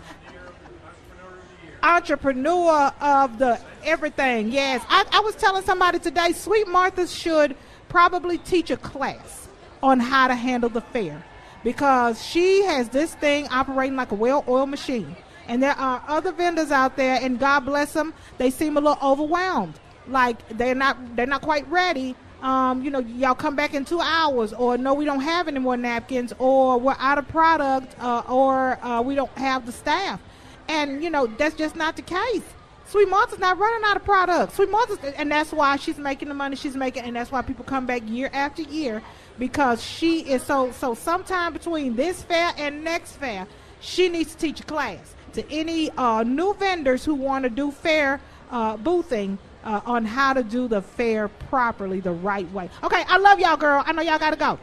Entrepreneur 1.82 2.92
of 3.00 3.40
the 3.40 3.60
everything. 3.86 4.52
Yes, 4.52 4.84
I, 4.90 5.06
I 5.12 5.22
was 5.22 5.36
telling 5.36 5.64
somebody 5.64 6.00
today. 6.00 6.34
Sweet 6.34 6.68
Martha 6.68 7.08
should 7.08 7.56
probably 7.88 8.40
teach 8.40 8.72
a 8.72 8.78
class 8.78 9.48
on 9.82 10.02
how 10.02 10.28
to 10.28 10.36
handle 10.36 10.70
the 10.70 10.82
fair 10.82 11.24
because 11.68 12.26
she 12.26 12.64
has 12.64 12.88
this 12.88 13.14
thing 13.16 13.46
operating 13.50 13.98
like 13.98 14.14
a 14.14 14.16
well-oiled 14.16 14.70
machine. 14.70 15.18
And 15.50 15.62
there 15.62 15.74
are 15.74 16.02
other 16.08 16.32
vendors 16.32 16.72
out 16.72 16.96
there, 16.96 17.20
and 17.22 17.38
God 17.38 17.66
bless 17.66 17.92
them, 17.92 18.14
they 18.38 18.52
seem 18.52 18.78
a 18.78 18.80
little 18.80 18.98
overwhelmed. 19.04 19.78
Like 20.08 20.48
they're 20.58 20.74
not 20.74 21.18
they're 21.18 21.26
not 21.26 21.42
quite 21.42 21.70
ready. 21.70 22.16
Um, 22.42 22.84
you 22.84 22.90
know, 22.90 23.00
y'all 23.00 23.36
come 23.36 23.58
back 23.58 23.74
in 23.74 23.84
two 23.84 24.00
hours, 24.00 24.54
or 24.54 24.78
no, 24.78 24.94
we 24.94 25.04
don't 25.04 25.20
have 25.20 25.50
any 25.50 25.60
more 25.60 25.76
napkins, 25.76 26.32
or 26.40 26.80
we're 26.80 26.96
out 27.00 27.18
of 27.18 27.28
product, 27.28 27.94
uh, 28.00 28.24
or 28.30 28.82
uh, 28.82 29.02
we 29.02 29.16
don't 29.16 29.38
have 29.38 29.66
the 29.66 29.74
staff. 29.74 30.22
And 30.70 31.04
you 31.04 31.10
know, 31.10 31.28
that's 31.28 31.56
just 31.56 31.76
not 31.76 31.98
the 31.98 32.02
case. 32.02 32.44
Sweet 32.88 33.10
Martha's 33.10 33.40
not 33.40 33.58
running 33.58 33.84
out 33.84 33.98
of 33.98 34.06
product. 34.06 34.56
Sweet 34.56 34.72
Martha's, 34.72 35.00
and 35.18 35.30
that's 35.30 35.52
why 35.52 35.76
she's 35.76 35.98
making 35.98 36.30
the 36.30 36.34
money 36.34 36.56
she's 36.56 36.78
making, 36.78 37.04
and 37.04 37.18
that's 37.18 37.30
why 37.30 37.42
people 37.42 37.66
come 37.66 37.86
back 37.86 38.04
year 38.08 38.30
after 38.32 38.62
year 38.62 39.04
because 39.40 39.84
she 39.84 40.20
is 40.22 40.44
so. 40.44 40.72
So 40.72 40.94
sometime 40.94 41.54
between 41.54 41.96
this 41.96 42.24
fair 42.24 42.54
and 42.58 42.84
next 42.84 43.14
fair, 43.14 43.48
she 43.80 44.10
needs 44.10 44.34
to 44.34 44.38
teach 44.38 44.60
a 44.60 44.64
class 44.64 45.16
to 45.34 45.50
any 45.52 45.90
uh, 45.92 46.24
new 46.24 46.54
vendors 46.56 47.06
who 47.06 47.16
want 47.16 47.44
to 47.44 47.50
do 47.50 47.72
fair 47.72 48.20
uh, 48.50 48.78
boothing 48.78 49.38
uh, 49.64 49.82
on 49.86 50.06
how 50.06 50.34
to 50.34 50.44
do 50.44 50.68
the 50.68 50.82
fair 50.82 51.28
properly, 51.28 52.00
the 52.00 52.12
right 52.12 52.52
way. 52.52 52.70
Okay, 52.84 53.04
I 53.08 53.18
love 53.18 53.40
y'all, 53.40 53.58
girl. 53.58 53.84
I 53.86 53.92
know 53.92 54.02
y'all 54.02 54.20
got 54.20 54.32
to 54.32 54.38
go. 54.38 54.60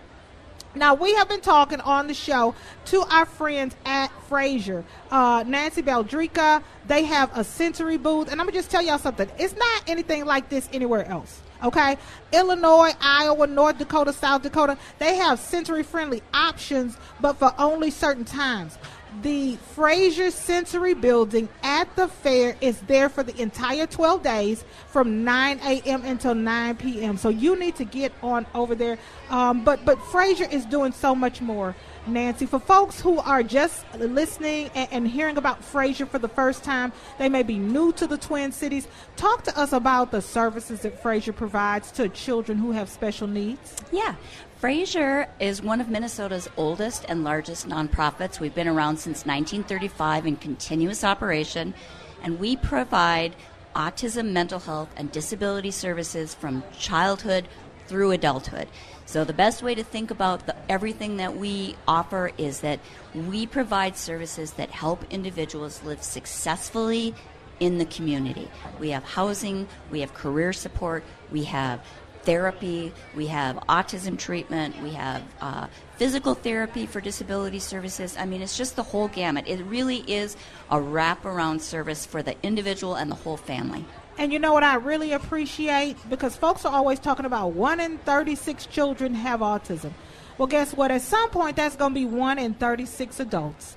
Now 0.77 0.95
we 0.95 1.15
have 1.15 1.29
been 1.29 1.41
talking 1.41 1.81
on 1.81 2.09
the 2.09 2.15
show 2.15 2.55
to 2.87 3.03
our 3.03 3.27
friends 3.27 3.77
at 3.85 4.09
Fraser, 4.29 4.85
uh, 5.11 5.45
Nancy 5.47 5.83
Baldrica. 5.83 6.63
They 6.89 7.05
have 7.05 7.31
a 7.37 7.45
sensory 7.45 7.97
booth, 7.97 8.31
and 8.31 8.41
I'm 8.41 8.47
gonna 8.47 8.57
just 8.57 8.71
tell 8.71 8.83
y'all 8.83 8.99
something. 8.99 9.31
It's 9.39 9.55
not 9.55 9.85
anything 9.87 10.25
like 10.25 10.49
this 10.49 10.69
anywhere 10.73 11.07
else. 11.07 11.41
Okay, 11.63 11.97
Illinois, 12.33 12.93
Iowa, 13.01 13.47
North 13.47 13.79
Dakota, 13.79 14.13
South 14.13 14.43
Dakota, 14.43 14.77
they 14.99 15.17
have 15.17 15.39
sensory 15.39 15.83
friendly 15.83 16.23
options, 16.35 16.97
but 17.21 17.35
for 17.35 17.55
only 17.59 17.91
certain 17.91 18.25
times 18.25 18.77
the 19.23 19.57
Fraser 19.75 20.31
Sensory 20.31 20.95
Building 20.95 21.49
at 21.63 21.95
the 21.97 22.09
fair 22.09 22.57
is 22.61 22.81
there 22.83 23.09
for 23.09 23.23
the 23.23 23.41
entire 23.41 23.87
12 23.87 24.23
days 24.23 24.65
from 24.89 25.25
9 25.25 25.61
a.m. 25.61 26.05
until 26.05 26.35
9 26.35 26.77
p.m. 26.77 27.17
So 27.17 27.29
you 27.29 27.57
need 27.57 27.77
to 27.77 27.85
get 27.85 28.13
on 28.23 28.47
over 28.55 28.75
there. 28.75 28.99
Um, 29.31 29.65
but 29.65 29.85
but 29.85 30.01
Fraser 30.07 30.45
is 30.45 30.65
doing 30.67 30.93
so 30.93 31.15
much 31.15 31.41
more. 31.41 31.77
Nancy, 32.07 32.45
for 32.45 32.59
folks 32.59 33.01
who 33.01 33.19
are 33.19 33.43
just 33.43 33.85
listening 33.95 34.71
and, 34.75 34.89
and 34.93 35.09
hearing 35.09 35.39
about 35.39 35.65
Fraser 35.65 36.05
for 36.05 36.19
the 36.19 36.29
first 36.29 36.63
time, 36.63 36.93
they 37.19 37.29
may 37.29 37.43
be 37.43 37.59
new 37.59 37.93
to 37.93 38.07
the 38.07 38.19
Twin 38.19 38.53
Cities. 38.53 38.87
Talk 39.17 39.45
to 39.45 39.59
us 39.59 39.73
about 39.73 40.11
the 40.11 40.21
services 40.21 40.81
that 40.81 41.01
Fraser 41.01 41.33
provides 41.33 41.91
to 41.93 42.09
children 42.11 42.59
who 42.59 42.73
have 42.73 42.89
special 42.89 43.27
needs. 43.27 43.77
Yeah. 43.91 44.17
Fraser 44.59 45.29
is 45.41 45.63
one 45.63 45.81
of 45.81 45.89
Minnesota's 45.89 46.49
oldest 46.57 47.05
and 47.09 47.25
largest 47.25 47.69
nonprofits. 47.69 48.41
We've 48.41 48.55
been 48.55 48.69
around 48.69 48.99
since 48.99 49.27
1935 49.27 50.27
in 50.27 50.37
continuous 50.37 51.05
operation, 51.05 51.75
and 52.23 52.39
we 52.39 52.57
provide 52.57 53.35
autism, 53.75 54.31
mental 54.33 54.61
health, 54.61 54.89
and 54.97 55.11
disability 55.11 55.71
services 55.71 56.35
from 56.35 56.63
childhood 56.79 57.49
through 57.87 58.13
adulthood. 58.13 58.69
So, 59.07 59.25
the 59.25 59.35
best 59.35 59.63
way 59.63 59.75
to 59.75 59.85
think 59.85 60.11
about 60.11 60.47
the, 60.47 60.57
everything 60.69 61.19
that 61.19 61.37
we 61.37 61.77
offer 61.87 62.33
is 62.39 62.61
that 62.61 62.81
we 63.15 63.47
provide 63.47 63.97
services 63.97 64.53
that 64.53 64.71
help 64.71 65.05
individuals 65.11 65.83
live 65.85 66.03
successfully 66.03 67.15
in 67.61 67.79
the 67.79 67.85
community. 67.85 68.49
We 68.81 68.91
have 68.91 69.05
housing, 69.05 69.69
we 69.91 70.01
have 70.01 70.15
career 70.15 70.53
support, 70.53 71.05
we 71.31 71.45
have 71.45 71.85
therapy, 72.23 72.93
we 73.15 73.27
have 73.27 73.57
autism 73.69 74.19
treatment, 74.19 74.83
we 74.83 74.93
have 74.93 75.23
uh, 75.41 75.67
physical 75.97 76.35
therapy 76.35 76.87
for 76.87 77.01
disability 77.01 77.59
services. 77.59 78.17
I 78.19 78.25
mean, 78.25 78.43
it's 78.43 78.57
just 78.57 78.77
the 78.77 78.83
whole 78.83 79.09
gamut. 79.09 79.47
It 79.47 79.63
really 79.65 79.99
is 79.99 80.37
a 80.71 80.77
wraparound 80.77 81.61
service 81.61 82.07
for 82.07 82.23
the 82.23 82.35
individual 82.43 82.95
and 82.95 83.11
the 83.11 83.17
whole 83.17 83.37
family. 83.37 83.85
And 84.17 84.33
you 84.33 84.39
know 84.39 84.53
what 84.53 84.63
I 84.63 84.77
really 84.77 85.13
appreciate? 85.13 85.97
Because 86.09 86.37
folks 86.37 86.65
are 86.65 86.73
always 86.73 86.99
talking 87.01 87.27
about 87.27 87.53
1 87.53 87.81
in 87.81 87.99
36 87.99 88.67
children 88.67 89.15
have 89.15 89.41
autism. 89.41 89.93
Well, 90.39 90.47
guess 90.47 90.73
what? 90.73 90.91
At 90.91 91.03
some 91.03 91.31
point, 91.31 91.57
that's 91.57 91.77
going 91.77 91.93
to 91.93 92.01
be 92.01 92.07
1 92.07 92.39
in 92.39 92.55
36 92.55 93.21
adults. 93.21 93.77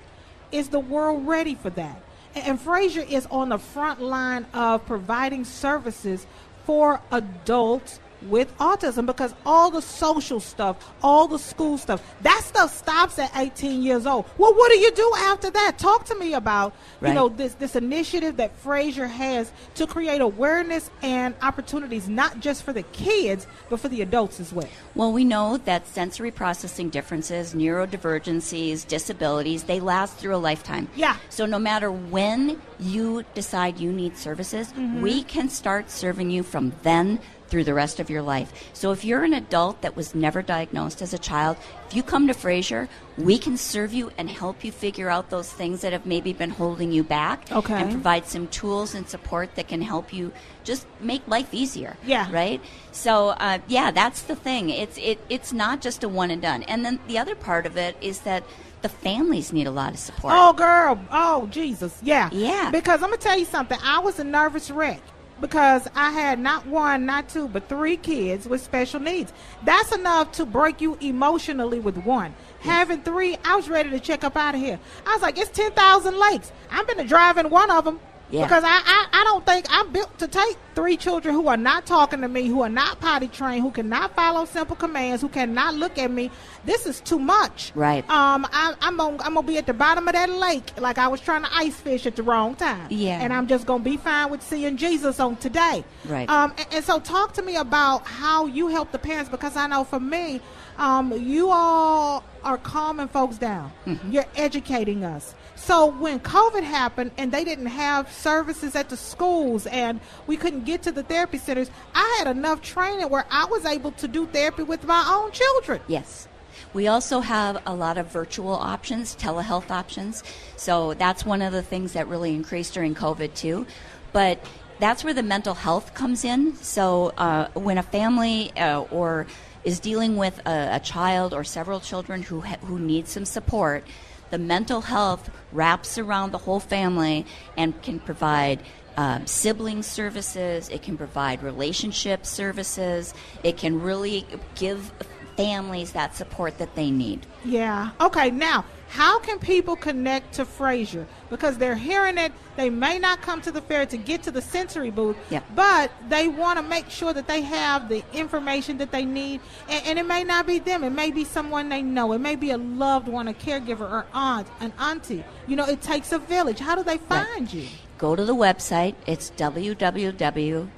Is 0.52 0.70
the 0.70 0.80
world 0.80 1.28
ready 1.28 1.56
for 1.56 1.70
that? 1.72 2.02
And 2.36 2.60
Fraser 2.60 3.02
is 3.02 3.26
on 3.32 3.50
the 3.50 3.58
front 3.58 4.02
line 4.02 4.46
of 4.54 4.86
providing 4.86 5.44
services 5.44 6.26
for 6.66 7.02
adults 7.12 8.00
with 8.24 8.56
autism 8.58 9.06
because 9.06 9.34
all 9.46 9.72
the 9.72 9.82
social 9.82 10.40
stuff, 10.40 10.92
all 11.02 11.28
the 11.28 11.40
school 11.40 11.78
stuff, 11.78 12.02
that 12.22 12.42
stuff 12.44 12.76
stops 12.76 13.20
at 13.20 13.32
18 13.36 13.84
years 13.84 14.06
old. 14.06 14.26
Well, 14.38 14.54
what 14.54 14.72
do 14.72 14.80
you 14.80 14.92
do 14.92 15.12
after 15.18 15.50
that? 15.52 15.78
Talk 15.78 16.06
to 16.06 16.16
me 16.16 16.34
about 16.34 16.74
right. 17.02 17.10
you 17.10 17.16
know 17.16 17.30
this 17.30 17.54
this 17.56 17.76
initiative 17.76 18.38
that 18.38 18.56
Fraser 18.58 19.08
has 19.08 19.52
to 19.76 19.88
create 19.88 20.22
awareness 20.22 20.90
and 21.02 21.36
opportunities 21.42 22.10
not 22.10 22.40
just 22.40 22.64
for 22.64 22.74
the 22.74 22.84
kids 22.84 23.48
but 23.70 23.80
for 23.80 23.90
the 23.90 24.02
adults 24.02 24.40
as 24.40 24.54
well. 24.54 24.70
Well, 24.96 25.12
we 25.12 25.24
know 25.24 25.58
that 25.58 25.88
sensory 25.88 26.32
processing 26.32 26.90
differences, 26.90 27.54
neurodivergencies, 27.54 28.88
disabilities, 28.88 29.64
they 29.64 29.80
last 29.80 30.18
through 30.18 30.36
a 30.36 30.38
lifetime. 30.38 30.88
Yeah. 30.96 31.18
So 31.30 31.46
no 31.46 31.60
matter 31.60 31.92
when 31.92 32.62
you 32.80 33.24
decide 33.34 33.80
you 33.80 33.92
need 33.92 34.18
services, 34.18 34.72
mm-hmm. 34.74 35.02
we 35.02 35.24
can 35.24 35.50
start 35.50 35.90
serving 35.90 36.32
you 36.32 36.44
from 36.44 36.74
then 36.84 37.20
through 37.48 37.64
the 37.64 37.74
rest 37.74 38.00
of 38.00 38.10
your 38.10 38.22
life. 38.22 38.70
So 38.74 38.92
if 38.92 39.04
you're 39.04 39.24
an 39.24 39.34
adult 39.34 39.82
that 39.82 39.96
was 39.96 40.14
never 40.14 40.42
diagnosed 40.42 41.02
as 41.02 41.14
a 41.14 41.18
child, 41.18 41.58
if 41.88 41.96
you 41.96 42.04
come 42.04 42.28
to 42.28 42.34
Fraser, 42.34 42.90
we 43.18 43.38
can 43.38 43.58
serve 43.58 43.94
you 43.94 44.12
and 44.18 44.30
help 44.30 44.64
you 44.64 44.72
figure 44.72 45.10
out 45.10 45.30
those 45.30 45.52
things 45.52 45.82
that 45.82 45.94
have 45.94 46.06
maybe 46.06 46.34
been 46.34 46.50
holding 46.50 46.92
you 46.92 47.04
back 47.04 47.52
okay. 47.52 47.82
and 47.82 47.92
provide 47.92 48.28
some 48.28 48.48
tools 48.48 48.94
and 48.94 49.08
support 49.08 49.56
that 49.56 49.68
can 49.68 49.82
help 49.82 50.12
you 50.14 50.32
just 50.64 50.86
make 51.00 51.28
life 51.28 51.54
easier. 51.54 51.98
Yeah. 52.06 52.30
Right? 52.32 52.62
So 52.92 53.30
uh, 53.30 53.60
yeah, 53.68 53.92
that's 53.92 54.24
the 54.24 54.36
thing. 54.36 54.70
It's 54.70 54.98
it 54.98 55.20
it's 55.30 55.54
not 55.54 55.82
just 55.82 56.04
a 56.04 56.10
one 56.10 56.32
and 56.32 56.42
done. 56.42 56.64
And 56.64 56.84
then 56.84 57.00
the 57.08 57.18
other 57.18 57.36
part 57.36 57.66
of 57.66 57.78
it 57.78 57.96
is 58.02 58.22
that 58.22 58.44
the 58.82 58.90
families 58.90 59.52
need 59.52 59.66
a 59.66 59.72
lot 59.72 59.94
of 59.94 60.00
support. 60.00 60.34
Oh, 60.36 60.54
girl. 60.54 61.00
Oh, 61.12 61.48
Jesus. 61.48 61.98
Yeah. 62.04 62.30
Yeah. 62.32 62.70
Because 62.72 63.02
I'm 63.02 63.10
going 63.10 63.20
to 63.20 63.24
tell 63.24 63.38
you 63.38 63.46
something. 63.46 63.78
I 63.82 64.00
was 64.00 64.20
a 64.20 64.24
nervous 64.24 64.70
wreck 64.70 65.02
because 65.40 65.88
I 65.96 66.12
had 66.12 66.40
not 66.40 66.66
one, 66.66 67.06
not 67.06 67.30
two, 67.30 67.48
but 67.48 67.70
three 67.70 67.98
kids 67.98 68.48
with 68.48 68.62
special 68.62 69.00
needs. 69.00 69.32
That's 69.64 69.92
enough 69.92 70.32
to 70.34 70.46
break 70.46 70.82
you 70.82 70.98
emotionally 71.02 71.80
with 71.80 71.98
one. 71.98 72.34
Having 72.62 73.02
three, 73.04 73.38
I 73.46 73.56
was 73.56 73.70
ready 73.70 73.90
to 73.92 74.00
check 74.00 74.24
up 74.24 74.36
out 74.36 74.56
of 74.56 74.62
here. 74.62 74.80
I 75.06 75.14
was 75.14 75.22
like, 75.22 75.38
it's 75.38 75.52
10,000 75.52 76.18
lakes. 76.18 76.52
I'm 76.72 76.86
going 76.86 76.98
to 76.98 77.08
drive 77.08 77.38
in 77.38 77.50
one 77.50 77.72
of 77.72 77.86
them. 77.86 78.00
Yeah. 78.30 78.44
Because 78.44 78.64
I, 78.64 78.82
I, 78.86 79.08
I 79.14 79.24
don't 79.24 79.46
think 79.46 79.66
I'm 79.70 79.92
built 79.92 80.18
to 80.20 80.28
take 80.28 80.58
three 80.76 80.98
children 80.98 81.34
who 81.34 81.48
are 81.48 81.58
not 81.58 81.86
talking 81.86 82.22
to 82.22 82.28
me, 82.28 82.48
who 82.48 82.62
are 82.62 82.70
not 82.70 83.00
potty 83.00 83.28
trained, 83.28 83.62
who 83.62 83.72
cannot 83.72 84.16
follow 84.16 84.46
simple 84.46 84.76
commands, 84.76 85.22
who 85.22 85.30
cannot 85.30 85.76
look 85.76 85.98
at 85.98 86.12
me. 86.12 86.30
This 86.66 86.86
is 86.86 87.00
too 87.00 87.20
much. 87.20 87.72
Right. 87.74 88.08
Um, 88.10 88.46
I, 88.52 88.76
I'm 88.82 88.98
gonna, 88.98 89.24
I'm 89.24 89.36
gonna 89.36 89.48
be 89.48 89.58
at 89.58 89.66
the 89.66 89.74
bottom 89.74 90.08
of 90.08 90.14
that 90.14 90.30
lake 90.30 90.80
like 90.80 90.98
I 90.98 91.08
was 91.08 91.22
trying 91.22 91.44
to 91.44 91.56
ice 91.56 91.76
fish 91.80 92.06
at 92.06 92.16
the 92.16 92.24
wrong 92.24 92.56
time. 92.56 92.88
Yeah. 92.90 93.22
And 93.22 93.32
I'm 93.32 93.48
just 93.48 93.66
gonna 93.66 93.84
be 93.84 93.98
fine 93.98 94.30
with 94.30 94.44
seeing 94.44 94.78
Jesus 94.78 95.20
on 95.20 95.38
today. 95.38 95.84
Right. 96.06 96.30
Um, 96.30 96.54
and, 96.58 96.68
and 96.74 96.84
so 96.86 97.00
talk 97.00 97.34
to 97.34 97.42
me 97.42 97.56
about 97.56 98.06
how 98.06 98.46
you 98.46 98.68
help 98.68 98.92
the 98.92 99.00
parents 99.00 99.30
because 99.30 99.56
I 99.56 99.68
know 99.68 99.84
for 99.84 100.00
me, 100.00 100.42
um, 100.78 101.12
you 101.14 101.50
all 101.50 102.24
are 102.44 102.58
calming 102.58 103.08
folks 103.08 103.38
down. 103.38 103.72
Mm-hmm. 103.86 104.12
You're 104.12 104.26
educating 104.36 105.04
us. 105.04 105.34
So 105.58 105.88
when 105.88 106.20
COVID 106.20 106.64
happened 106.64 107.12
and 107.18 107.32
they 107.32 107.44
didn't 107.44 107.66
have 107.66 108.12
services 108.12 108.76
at 108.76 108.90
the 108.90 108.96
schools 108.96 109.68
and 109.68 110.00
we 110.28 110.38
couldn't 110.38 110.66
get 110.66 110.84
to 110.84 110.92
the 110.92 111.04
therapy 111.04 111.40
centers, 111.40 111.70
I 111.94 112.16
had 112.20 112.28
enough 112.28 112.62
training 112.62 113.10
where 113.10 113.26
I 113.30 113.46
was 113.46 113.66
able 113.66 113.92
to 113.94 114.08
do 114.08 114.28
therapy 114.28 114.64
with 114.64 114.86
my 114.86 115.04
own 115.10 115.32
children. 115.32 115.82
Yes. 115.88 116.28
We 116.74 116.88
also 116.88 117.22
have 117.22 117.62
a 117.66 117.74
lot 117.74 117.98
of 117.98 118.12
virtual 118.12 118.54
options, 118.54 119.16
telehealth 119.16 119.72
options. 119.72 120.24
So 120.56 120.94
that's 120.94 121.26
one 121.26 121.42
of 121.42 121.52
the 121.52 121.64
things 121.64 121.94
that 121.94 122.08
really 122.08 122.34
increased 122.34 122.74
during 122.74 122.94
COVID 122.94 123.34
too. 123.34 123.66
But 124.14 124.44
that's 124.80 125.04
where 125.04 125.14
the 125.14 125.24
mental 125.24 125.56
health 125.56 125.94
comes 125.94 126.24
in. 126.24 126.56
So 126.58 127.14
uh, 127.18 127.50
when 127.54 127.78
a 127.78 127.84
family 127.84 128.52
uh, 128.58 128.82
or 128.82 129.26
is 129.64 129.80
dealing 129.80 130.18
with 130.18 130.40
a, 130.46 130.76
a, 130.76 130.80
child 130.80 131.34
or 131.34 131.44
several 131.44 131.80
children 131.80 132.22
who 132.22 132.42
ha- 132.42 132.58
who 132.64 132.80
need 132.80 133.08
some 133.08 133.26
support, 133.26 133.84
the 134.30 134.38
mental 134.38 134.82
health 134.82 135.30
wraps 135.52 135.98
around 135.98 136.32
the 136.32 136.38
whole 136.38 136.60
family 136.60 137.26
and 137.56 137.82
can 137.82 138.00
provide 138.00 138.62
um, 138.98 139.28
sibling 139.28 139.84
services, 139.84 140.70
it 140.70 140.82
can 140.82 140.98
provide 140.98 141.44
relationship 141.44 142.26
services, 142.26 143.14
it 143.44 143.58
can 143.58 143.82
really 143.82 144.26
give 144.56 144.92
families 145.36 145.92
that 145.92 146.16
support 146.16 146.58
that 146.58 146.74
they 146.76 146.90
need. 146.90 147.26
Yeah. 147.46 147.92
Okay, 148.02 148.32
now 148.32 148.66
how 148.90 149.20
can 149.20 149.38
people 149.40 149.76
connect 149.76 150.34
to 150.36 150.46
Fraser? 150.46 151.08
Because 151.30 151.58
they're 151.58 151.76
hearing 151.76 152.18
it, 152.18 152.32
they 152.56 152.70
may 152.70 152.98
not 153.00 153.22
come 153.22 153.42
to 153.42 153.52
the 153.52 153.62
fair 153.62 153.86
to 153.86 153.98
get 153.98 154.24
to 154.24 154.32
the 154.32 154.42
sensory 154.42 154.92
booth, 154.92 155.18
yeah. 155.30 155.42
but 155.56 155.92
they 156.10 156.28
want 156.28 156.58
to 156.58 156.64
make 156.64 156.90
sure 156.90 157.14
that 157.14 157.28
they 157.28 157.42
have 157.42 157.90
the 157.90 158.04
information 158.14 158.78
that 158.78 158.92
they 158.92 159.06
need. 159.06 159.42
And, 159.70 159.86
and, 159.86 160.00
it 160.00 160.06
may 160.06 160.24
not 160.24 160.48
be 160.48 160.60
them, 160.60 160.84
it 160.84 160.92
may 160.92 161.12
be 161.12 161.26
someone 161.26 161.70
they 161.70 161.82
know, 161.82 162.14
it 162.14 162.20
may 162.20 162.36
be 162.36 162.52
a 162.52 162.58
loved 162.58 163.08
one, 163.08 163.28
a 163.28 163.34
caregiver, 163.34 163.82
or 163.82 164.06
aunt, 164.14 164.48
an 164.60 164.72
auntie. 164.80 165.24
You 165.48 165.56
know, 165.58 165.66
it 165.66 165.82
takes 165.82 166.12
a 166.12 166.20
village. 166.20 166.60
How 166.60 166.76
do 166.76 166.84
they 166.84 166.98
find 166.98 167.42
right. 167.42 167.54
you? 167.54 167.68
Go 167.98 168.16
to 168.16 168.24
the 168.24 168.36
website. 168.36 168.96
It's 169.08 169.32
www.fraser, 169.32 170.70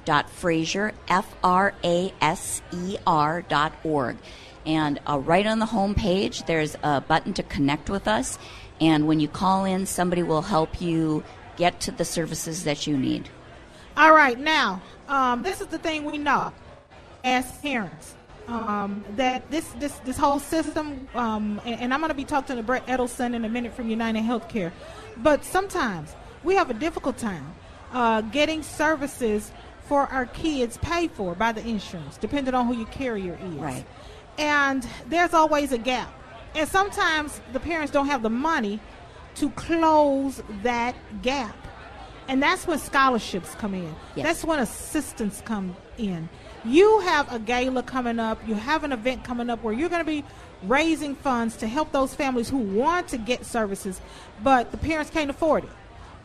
F-R-A-S-E-R 1.08 1.72
dot 3.42 3.72
org. 3.84 4.16
And 4.66 5.00
uh, 5.08 5.18
right 5.18 5.46
on 5.46 5.58
the 5.58 5.66
home 5.66 5.94
page, 5.94 6.44
there's 6.44 6.76
a 6.82 7.00
button 7.00 7.32
to 7.34 7.42
connect 7.42 7.88
with 7.88 8.06
us. 8.06 8.38
And 8.80 9.06
when 9.06 9.20
you 9.20 9.28
call 9.28 9.64
in, 9.64 9.86
somebody 9.86 10.22
will 10.22 10.42
help 10.42 10.80
you 10.80 11.22
get 11.56 11.80
to 11.80 11.90
the 11.90 12.04
services 12.04 12.64
that 12.64 12.86
you 12.86 12.96
need. 12.96 13.28
All 13.96 14.14
right, 14.14 14.38
now, 14.38 14.80
um, 15.08 15.42
this 15.42 15.60
is 15.60 15.66
the 15.66 15.78
thing 15.78 16.04
we 16.04 16.18
know 16.18 16.52
as 17.24 17.50
parents. 17.58 18.14
um, 18.48 19.04
that 19.16 19.48
this 19.50 19.68
this 19.78 19.92
this 19.98 20.16
whole 20.16 20.40
system, 20.40 21.08
um, 21.14 21.60
and, 21.64 21.80
and, 21.82 21.94
I'm 21.94 22.00
going 22.00 22.08
to 22.10 22.16
be 22.16 22.24
talking 22.24 22.56
to 22.56 22.62
Brett 22.62 22.84
Edelson 22.86 23.34
in 23.34 23.44
a 23.44 23.48
minute 23.48 23.74
from 23.74 23.88
United 23.88 24.24
Healthcare, 24.24 24.72
but 25.18 25.44
sometimes 25.44 26.14
we 26.42 26.54
have 26.54 26.68
a 26.68 26.74
difficult 26.74 27.16
time 27.16 27.54
uh, 27.92 28.22
getting 28.22 28.62
services 28.62 29.52
for 29.82 30.06
our 30.06 30.26
kids 30.26 30.78
paid 30.78 31.10
for 31.12 31.34
by 31.34 31.52
the 31.52 31.66
insurance, 31.66 32.16
depending 32.16 32.54
on 32.54 32.66
who 32.66 32.74
your 32.74 32.86
carrier 32.88 33.38
is. 33.40 33.54
Right. 33.54 33.84
And 34.38 34.86
there's 35.08 35.34
always 35.34 35.72
a 35.72 35.78
gap, 35.78 36.12
and 36.54 36.68
sometimes 36.68 37.40
the 37.52 37.60
parents 37.60 37.92
don't 37.92 38.06
have 38.06 38.22
the 38.22 38.30
money 38.30 38.80
to 39.36 39.50
close 39.50 40.42
that 40.62 40.94
gap. 41.22 41.56
And 42.28 42.42
that's 42.42 42.66
when 42.66 42.78
scholarships 42.78 43.54
come 43.56 43.74
in. 43.74 43.94
Yes. 44.14 44.24
That's 44.24 44.44
when 44.44 44.60
assistance 44.60 45.42
come 45.44 45.76
in. 45.98 46.28
You 46.64 47.00
have 47.00 47.32
a 47.32 47.38
gala 47.38 47.82
coming 47.82 48.18
up, 48.18 48.38
you 48.46 48.54
have 48.54 48.84
an 48.84 48.92
event 48.92 49.24
coming 49.24 49.50
up 49.50 49.62
where 49.62 49.74
you're 49.74 49.88
going 49.88 50.04
to 50.04 50.10
be 50.10 50.24
raising 50.62 51.14
funds 51.14 51.56
to 51.56 51.66
help 51.66 51.90
those 51.92 52.14
families 52.14 52.48
who 52.48 52.58
want 52.58 53.08
to 53.08 53.18
get 53.18 53.46
services, 53.46 54.00
but 54.42 54.70
the 54.70 54.76
parents 54.76 55.10
can't 55.10 55.30
afford 55.30 55.64
it. 55.64 55.70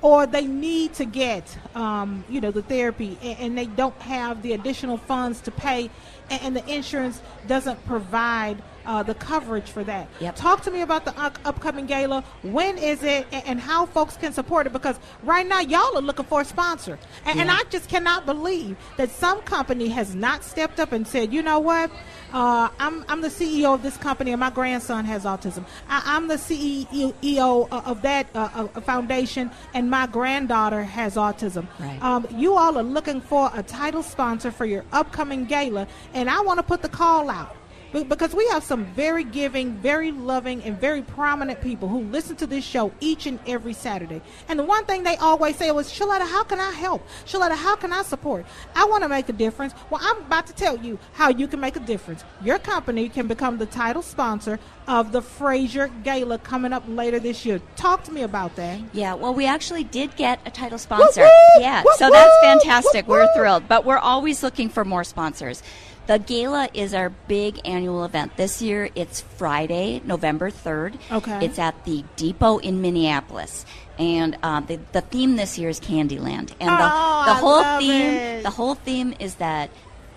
Or 0.05 0.27
they 0.27 0.45
need 0.45 0.93
to 0.95 1.05
get, 1.05 1.57
um, 1.73 2.23
you 2.29 2.39
know, 2.39 2.51
the 2.51 2.61
therapy, 2.61 3.17
and, 3.23 3.39
and, 3.39 3.57
they 3.57 3.65
don't 3.65 3.99
have 4.03 4.43
the 4.43 4.53
additional 4.53 4.97
funds 4.97 5.41
to 5.41 5.51
pay, 5.51 5.89
and, 6.29 6.41
and 6.43 6.55
the 6.55 6.63
insurance 6.71 7.19
doesn't 7.47 7.83
provide 7.87 8.61
uh, 8.85 9.03
the 9.03 9.15
coverage 9.15 9.69
for 9.69 9.83
that. 9.83 10.07
Yep. 10.19 10.35
Talk 10.35 10.61
to 10.63 10.71
me 10.71 10.81
about 10.81 11.05
the 11.05 11.17
upcoming 11.45 11.85
gala. 11.85 12.23
When 12.43 12.77
is 12.77 13.03
it, 13.03 13.27
and, 13.31 13.45
and, 13.45 13.59
how 13.59 13.85
folks 13.85 14.17
can 14.17 14.33
support 14.33 14.67
it? 14.67 14.73
Because 14.73 14.99
right 15.23 15.47
now, 15.47 15.59
y'all 15.59 15.97
are 15.97 16.01
looking 16.01 16.25
for 16.25 16.41
a 16.41 16.45
sponsor, 16.45 16.99
and, 17.25 17.35
yeah. 17.35 17.41
and 17.43 17.51
I 17.51 17.63
just 17.69 17.89
cannot 17.89 18.25
believe 18.25 18.77
that 18.97 19.09
some 19.09 19.41
company 19.41 19.87
has 19.89 20.15
not 20.15 20.43
stepped 20.43 20.79
up 20.79 20.91
and 20.91 21.07
said, 21.07 21.33
you 21.33 21.41
know 21.41 21.59
what? 21.59 21.91
Uh, 22.33 22.69
I'm, 22.79 23.05
I'm 23.07 23.21
the 23.21 23.29
CEO 23.29 23.73
of 23.73 23.81
this 23.81 23.97
company, 23.97 24.31
and 24.31 24.39
my 24.39 24.49
grandson 24.49 25.05
has 25.05 25.23
autism. 25.23 25.65
I, 25.87 26.17
am 26.17 26.27
the 26.27 26.35
CEO 26.35 27.67
of 27.71 28.01
that 28.01 28.27
uh, 28.35 28.67
foundation, 28.81 29.51
and 29.73 29.89
my 29.89 30.07
granddaughter 30.07 30.83
has 30.83 31.15
autism. 31.15 31.67
Right. 31.79 32.01
Um, 32.01 32.27
you 32.31 32.55
all 32.55 32.77
are 32.77 32.83
looking 32.83 33.21
for 33.21 33.49
a 33.53 33.63
title 33.63 34.03
sponsor 34.03 34.51
for 34.51 34.65
your 34.65 34.83
upcoming 34.91 35.45
gala, 35.45 35.87
and 36.13 36.29
I 36.29 36.41
want 36.41 36.59
to 36.59 36.63
put 36.63 36.81
the 36.81 36.89
call 36.89 37.29
out 37.29 37.55
because 38.03 38.33
we 38.33 38.47
have 38.49 38.63
some 38.63 38.85
very 38.85 39.23
giving, 39.23 39.73
very 39.77 40.11
loving, 40.11 40.61
and 40.63 40.79
very 40.79 41.01
prominent 41.01 41.61
people 41.61 41.87
who 41.87 42.01
listen 42.01 42.35
to 42.37 42.47
this 42.47 42.63
show 42.63 42.91
each 42.99 43.25
and 43.25 43.39
every 43.47 43.73
Saturday. 43.73 44.21
And 44.49 44.59
the 44.59 44.63
one 44.63 44.85
thing 44.85 45.03
they 45.03 45.15
always 45.17 45.55
say 45.55 45.71
was, 45.71 45.91
Shaletta, 45.91 46.27
how 46.27 46.43
can 46.43 46.59
I 46.59 46.71
help? 46.71 47.07
Shaletta, 47.25 47.55
how 47.55 47.75
can 47.75 47.93
I 47.93 48.01
support? 48.03 48.45
I 48.75 48.85
want 48.85 49.03
to 49.03 49.09
make 49.09 49.29
a 49.29 49.33
difference. 49.33 49.73
Well, 49.89 50.01
I'm 50.03 50.17
about 50.17 50.47
to 50.47 50.53
tell 50.53 50.77
you 50.77 50.99
how 51.13 51.29
you 51.29 51.47
can 51.47 51.59
make 51.59 51.75
a 51.75 51.79
difference. 51.79 52.23
Your 52.43 52.59
company 52.59 53.09
can 53.09 53.27
become 53.27 53.57
the 53.57 53.65
title 53.65 54.01
sponsor 54.01 54.59
of 54.87 55.11
the 55.11 55.21
Fraser 55.21 55.87
Gala 56.03 56.37
coming 56.39 56.73
up 56.73 56.83
later 56.87 57.19
this 57.19 57.45
year. 57.45 57.61
Talk 57.75 58.03
to 58.03 58.11
me 58.11 58.21
about 58.21 58.55
that. 58.55 58.79
Yeah, 58.93 59.13
well, 59.13 59.33
we 59.33 59.45
actually 59.45 59.83
did 59.83 60.15
get 60.15 60.39
a 60.45 60.51
title 60.51 60.77
sponsor. 60.77 61.21
Woo-woo! 61.21 61.61
Yeah, 61.61 61.81
Woo-woo! 61.83 61.95
so 61.97 62.09
that's 62.09 62.35
fantastic. 62.41 63.07
Woo-woo! 63.07 63.21
We're 63.21 63.33
thrilled, 63.33 63.67
but 63.67 63.85
we're 63.85 63.97
always 63.97 64.43
looking 64.43 64.69
for 64.69 64.85
more 64.85 65.03
sponsors. 65.03 65.63
The 66.07 66.19
gala 66.19 66.69
is 66.73 66.93
our 66.93 67.09
big 67.09 67.59
annual 67.65 68.05
event. 68.05 68.37
This 68.37 68.61
year 68.61 68.89
it's 68.93 69.21
Friday, 69.21 70.01
November 70.05 70.51
3rd. 70.51 70.97
Okay. 71.11 71.45
It's 71.45 71.57
at 71.57 71.83
the 71.85 72.03
Depot 72.15 72.59
in 72.59 72.81
Minneapolis. 72.81 73.65
And 73.97 74.37
um, 74.43 74.65
the, 74.67 74.79
the 74.91 75.01
theme 75.01 75.35
this 75.35 75.57
year 75.57 75.69
is 75.69 75.79
Candyland. 75.79 76.51
And 76.59 76.69
the, 76.69 76.89
Oh, 76.91 77.23
the 77.25 77.33
whole 77.33 77.63
theme 77.79 78.13
it. 78.13 78.43
the 78.43 78.49
whole 78.51 78.75
theme 78.75 79.15
is 79.19 79.35
that 79.35 79.71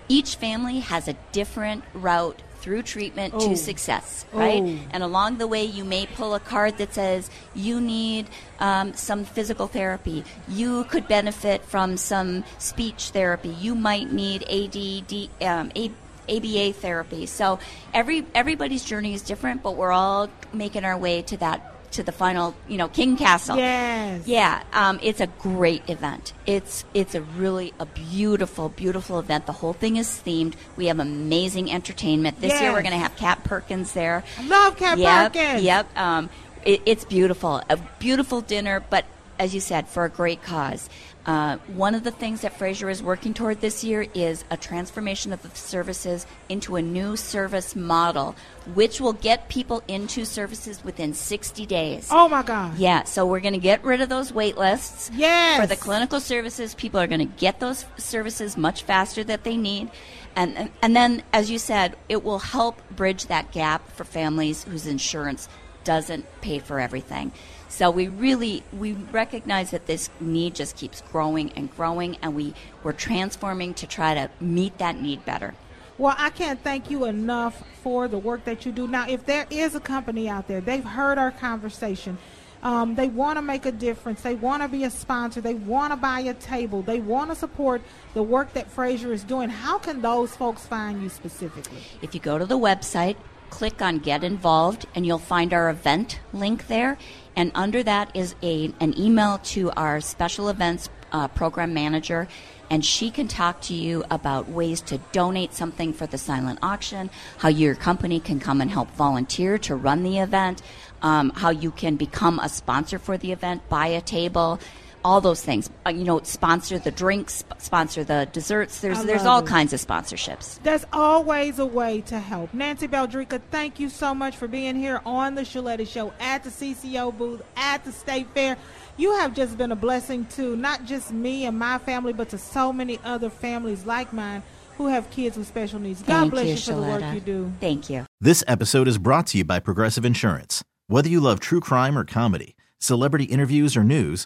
each 0.07 0.35
family 0.35 0.79
has 0.79 1.07
a 1.07 1.13
different 1.31 1.83
route 1.93 2.41
through 2.61 2.83
treatment 2.83 3.33
Oh. 3.35 3.49
to 3.49 3.55
success, 3.57 4.25
right? 4.33 4.61
Oh. 4.63 4.77
And 4.91 5.03
along 5.03 5.37
the 5.37 5.47
way, 5.47 5.63
you 5.65 5.83
may 5.83 6.05
pull 6.05 6.33
a 6.35 6.39
card 6.39 6.77
that 6.77 6.93
says 6.93 7.29
you 7.55 7.79
need 7.81 8.27
um, 8.59 8.93
some 8.93 9.23
physical 9.25 9.67
therapy. 9.67 10.23
You 10.47 10.83
could 10.85 11.07
benefit 11.07 11.63
from 11.63 11.97
some 11.97 12.43
speech 12.57 13.09
therapy. 13.11 13.49
You 13.49 13.75
might 13.75 14.11
need 14.11 14.43
ADD, 14.49 15.29
um, 15.41 15.71
A- 15.75 15.91
ABA 16.29 16.73
therapy. 16.73 17.25
So 17.25 17.57
every 17.93 18.25
everybody's 18.35 18.83
journey 18.83 19.13
is 19.13 19.21
different, 19.23 19.63
but 19.63 19.75
we're 19.75 19.91
all 19.91 20.29
making 20.53 20.85
our 20.85 20.97
way 20.97 21.21
to 21.23 21.37
that 21.37 21.73
to 21.91 22.03
the 22.03 22.11
final, 22.11 22.55
you 22.67 22.77
know, 22.77 22.87
King 22.87 23.17
Castle. 23.17 23.57
Yes. 23.57 24.27
Yeah, 24.27 24.63
um, 24.73 24.99
it's 25.01 25.19
a 25.19 25.27
great 25.27 25.89
event. 25.89 26.33
It's 26.45 26.85
it's 26.93 27.15
a 27.15 27.21
really 27.21 27.73
a 27.79 27.85
beautiful, 27.85 28.69
beautiful 28.69 29.19
event. 29.19 29.45
The 29.45 29.53
whole 29.53 29.73
thing 29.73 29.97
is 29.97 30.07
themed. 30.07 30.53
We 30.75 30.87
have 30.87 30.99
amazing 30.99 31.71
entertainment. 31.71 32.41
This 32.41 32.59
year 32.61 32.71
we're 32.71 32.81
going 32.81 32.93
to 32.93 32.99
have 32.99 33.15
Kat 33.15 33.43
Perkins 33.43 33.93
there. 33.93 34.23
I 34.37 34.47
love 34.47 34.77
Kat 34.77 34.97
yep, 34.97 35.33
Perkins. 35.33 35.63
Yep. 35.63 35.97
Um, 35.97 36.29
it, 36.63 36.81
it's 36.85 37.05
beautiful. 37.05 37.61
A 37.69 37.77
beautiful 37.99 38.41
dinner, 38.41 38.83
but 38.89 39.05
as 39.39 39.55
you 39.55 39.61
said, 39.61 39.87
for 39.87 40.03
a 40.05 40.09
great 40.09 40.43
cause. 40.43 40.89
Uh, 41.25 41.57
one 41.75 41.93
of 41.93 42.03
the 42.03 42.11
things 42.11 42.41
that 42.41 42.57
Fraser 42.57 42.89
is 42.89 43.03
working 43.03 43.33
toward 43.33 43.59
this 43.61 43.83
year 43.83 44.07
is 44.13 44.45
a 44.49 44.57
transformation 44.57 45.33
of 45.33 45.41
the 45.41 45.49
services 45.49 46.25
into 46.47 46.75
a 46.75 46.81
new 46.81 47.15
service 47.15 47.75
model, 47.75 48.35
which 48.73 49.01
will 49.01 49.13
get 49.13 49.49
people 49.49 49.83
into 49.87 50.25
services 50.25 50.83
within 50.83 51.13
60 51.13 51.65
days. 51.65 52.07
Oh 52.09 52.29
my 52.29 52.41
God. 52.41 52.77
Yeah, 52.77 53.03
so 53.03 53.25
we're 53.25 53.41
going 53.41 53.53
to 53.53 53.59
get 53.59 53.83
rid 53.83 54.01
of 54.01 54.09
those 54.09 54.33
wait 54.33 54.57
lists. 54.57 55.11
Yes. 55.13 55.59
For 55.59 55.67
the 55.67 55.75
clinical 55.75 56.19
services, 56.19 56.73
people 56.73 56.99
are 56.99 57.07
going 57.07 57.19
to 57.19 57.37
get 57.37 57.59
those 57.59 57.85
services 57.97 58.57
much 58.57 58.83
faster 58.83 59.23
that 59.25 59.43
they 59.43 59.57
need. 59.57 59.91
And, 60.35 60.57
and, 60.57 60.71
and 60.81 60.95
then, 60.95 61.23
as 61.33 61.51
you 61.51 61.59
said, 61.59 61.97
it 62.07 62.23
will 62.23 62.39
help 62.39 62.81
bridge 62.89 63.25
that 63.27 63.51
gap 63.51 63.91
for 63.91 64.05
families 64.05 64.63
whose 64.63 64.87
insurance 64.87 65.49
doesn't 65.83 66.25
pay 66.41 66.59
for 66.59 66.79
everything. 66.79 67.31
So 67.69 67.91
we 67.91 68.07
really 68.07 68.63
we 68.73 68.93
recognize 68.93 69.71
that 69.71 69.85
this 69.85 70.09
need 70.19 70.55
just 70.55 70.75
keeps 70.75 71.01
growing 71.01 71.51
and 71.53 71.73
growing, 71.75 72.17
and 72.21 72.35
we 72.35 72.53
we're 72.83 72.93
transforming 72.93 73.75
to 73.75 73.87
try 73.87 74.15
to 74.15 74.29
meet 74.41 74.79
that 74.79 74.99
need 74.99 75.23
better. 75.23 75.53
Well, 75.99 76.15
I 76.17 76.31
can't 76.31 76.61
thank 76.63 76.89
you 76.89 77.05
enough 77.05 77.63
for 77.83 78.07
the 78.07 78.17
work 78.17 78.45
that 78.45 78.65
you 78.65 78.71
do. 78.71 78.87
Now, 78.87 79.07
if 79.07 79.25
there 79.25 79.45
is 79.49 79.75
a 79.75 79.79
company 79.79 80.27
out 80.29 80.47
there, 80.47 80.61
they've 80.61 80.83
heard 80.83 81.17
our 81.17 81.31
conversation. 81.31 82.17
Um, 82.63 82.95
they 82.95 83.07
want 83.07 83.37
to 83.37 83.41
make 83.41 83.65
a 83.65 83.71
difference. 83.71 84.21
They 84.21 84.35
want 84.35 84.63
to 84.63 84.67
be 84.67 84.83
a 84.83 84.89
sponsor. 84.89 85.39
They 85.39 85.53
want 85.53 85.93
to 85.93 85.97
buy 85.97 86.21
a 86.21 86.33
table. 86.33 86.81
They 86.81 86.99
want 86.99 87.29
to 87.29 87.35
support 87.35 87.81
the 88.13 88.23
work 88.23 88.53
that 88.53 88.69
Fraser 88.71 89.13
is 89.13 89.23
doing. 89.23 89.49
How 89.49 89.77
can 89.77 90.01
those 90.01 90.35
folks 90.35 90.65
find 90.65 91.01
you 91.01 91.09
specifically? 91.09 91.79
If 92.01 92.13
you 92.13 92.19
go 92.19 92.37
to 92.37 92.45
the 92.45 92.57
website, 92.57 93.15
click 93.49 93.81
on 93.81 93.99
Get 93.99 94.23
Involved, 94.23 94.85
and 94.95 95.05
you'll 95.05 95.17
find 95.19 95.53
our 95.53 95.69
event 95.69 96.19
link 96.33 96.67
there. 96.67 96.97
And 97.35 97.51
under 97.55 97.83
that 97.83 98.15
is 98.15 98.35
a, 98.41 98.73
an 98.79 98.97
email 98.97 99.39
to 99.45 99.71
our 99.71 100.01
special 100.01 100.49
events 100.49 100.89
uh, 101.11 101.27
program 101.27 101.73
manager, 101.73 102.27
and 102.69 102.85
she 102.85 103.09
can 103.09 103.27
talk 103.27 103.61
to 103.61 103.73
you 103.73 104.03
about 104.11 104.47
ways 104.49 104.81
to 104.81 104.99
donate 105.11 105.53
something 105.53 105.91
for 105.91 106.05
the 106.05 106.17
silent 106.17 106.59
auction, 106.61 107.09
how 107.39 107.49
your 107.49 107.75
company 107.75 108.19
can 108.19 108.39
come 108.39 108.61
and 108.61 108.69
help 108.69 108.91
volunteer 108.91 109.57
to 109.57 109.75
run 109.75 110.03
the 110.03 110.19
event, 110.19 110.61
um, 111.01 111.31
how 111.31 111.49
you 111.49 111.71
can 111.71 111.95
become 111.95 112.39
a 112.39 112.49
sponsor 112.49 112.99
for 112.99 113.17
the 113.17 113.31
event, 113.31 113.67
buy 113.69 113.87
a 113.87 114.01
table. 114.01 114.59
All 115.03 115.21
those 115.21 115.41
things, 115.41 115.69
uh, 115.85 115.91
you 115.91 116.03
know, 116.03 116.21
sponsor 116.23 116.77
the 116.77 116.91
drinks, 116.91 117.43
sponsor 117.57 118.03
the 118.03 118.27
desserts. 118.33 118.81
There's 118.81 119.03
there's 119.05 119.25
all 119.25 119.39
it. 119.39 119.47
kinds 119.47 119.73
of 119.73 119.79
sponsorships. 119.79 120.61
There's 120.63 120.85
always 120.91 121.59
a 121.59 121.65
way 121.65 122.01
to 122.01 122.19
help. 122.19 122.53
Nancy 122.53 122.87
Baldrica, 122.87 123.41
thank 123.49 123.79
you 123.79 123.89
so 123.89 124.13
much 124.13 124.35
for 124.35 124.47
being 124.47 124.75
here 124.75 125.01
on 125.05 125.35
the 125.35 125.41
Shaletta 125.41 125.87
Show 125.87 126.13
at 126.19 126.43
the 126.43 126.49
CCO 126.49 127.17
booth 127.17 127.41
at 127.55 127.85
the 127.85 127.91
State 127.91 128.27
Fair. 128.33 128.57
You 128.97 129.15
have 129.15 129.33
just 129.33 129.57
been 129.57 129.71
a 129.71 129.77
blessing 129.77 130.25
to 130.31 130.57
not 130.57 130.83
just 130.83 131.11
me 131.13 131.45
and 131.45 131.57
my 131.57 131.77
family, 131.77 132.11
but 132.11 132.29
to 132.29 132.37
so 132.37 132.73
many 132.73 132.99
other 133.05 133.29
families 133.29 133.85
like 133.85 134.11
mine 134.11 134.43
who 134.77 134.87
have 134.87 135.09
kids 135.09 135.37
with 135.37 135.47
special 135.47 135.79
needs. 135.79 136.01
God 136.01 136.07
Thank 136.07 136.31
bless 136.31 136.45
you, 136.45 136.51
you, 136.53 136.57
for 136.57 136.73
the 136.73 136.81
work 136.81 137.13
you 137.13 137.19
do. 137.19 137.51
Thank 137.59 137.89
you. 137.89 138.05
This 138.21 138.43
episode 138.47 138.87
is 138.87 138.97
brought 138.97 139.27
to 139.27 139.37
you 139.37 139.45
by 139.45 139.59
Progressive 139.59 140.05
Insurance. 140.05 140.63
Whether 140.87 141.09
you 141.09 141.19
love 141.19 141.39
true 141.39 141.59
crime 141.59 141.97
or 141.97 142.03
comedy, 142.03 142.55
celebrity 142.77 143.25
interviews 143.25 143.77
or 143.77 143.83
news, 143.83 144.25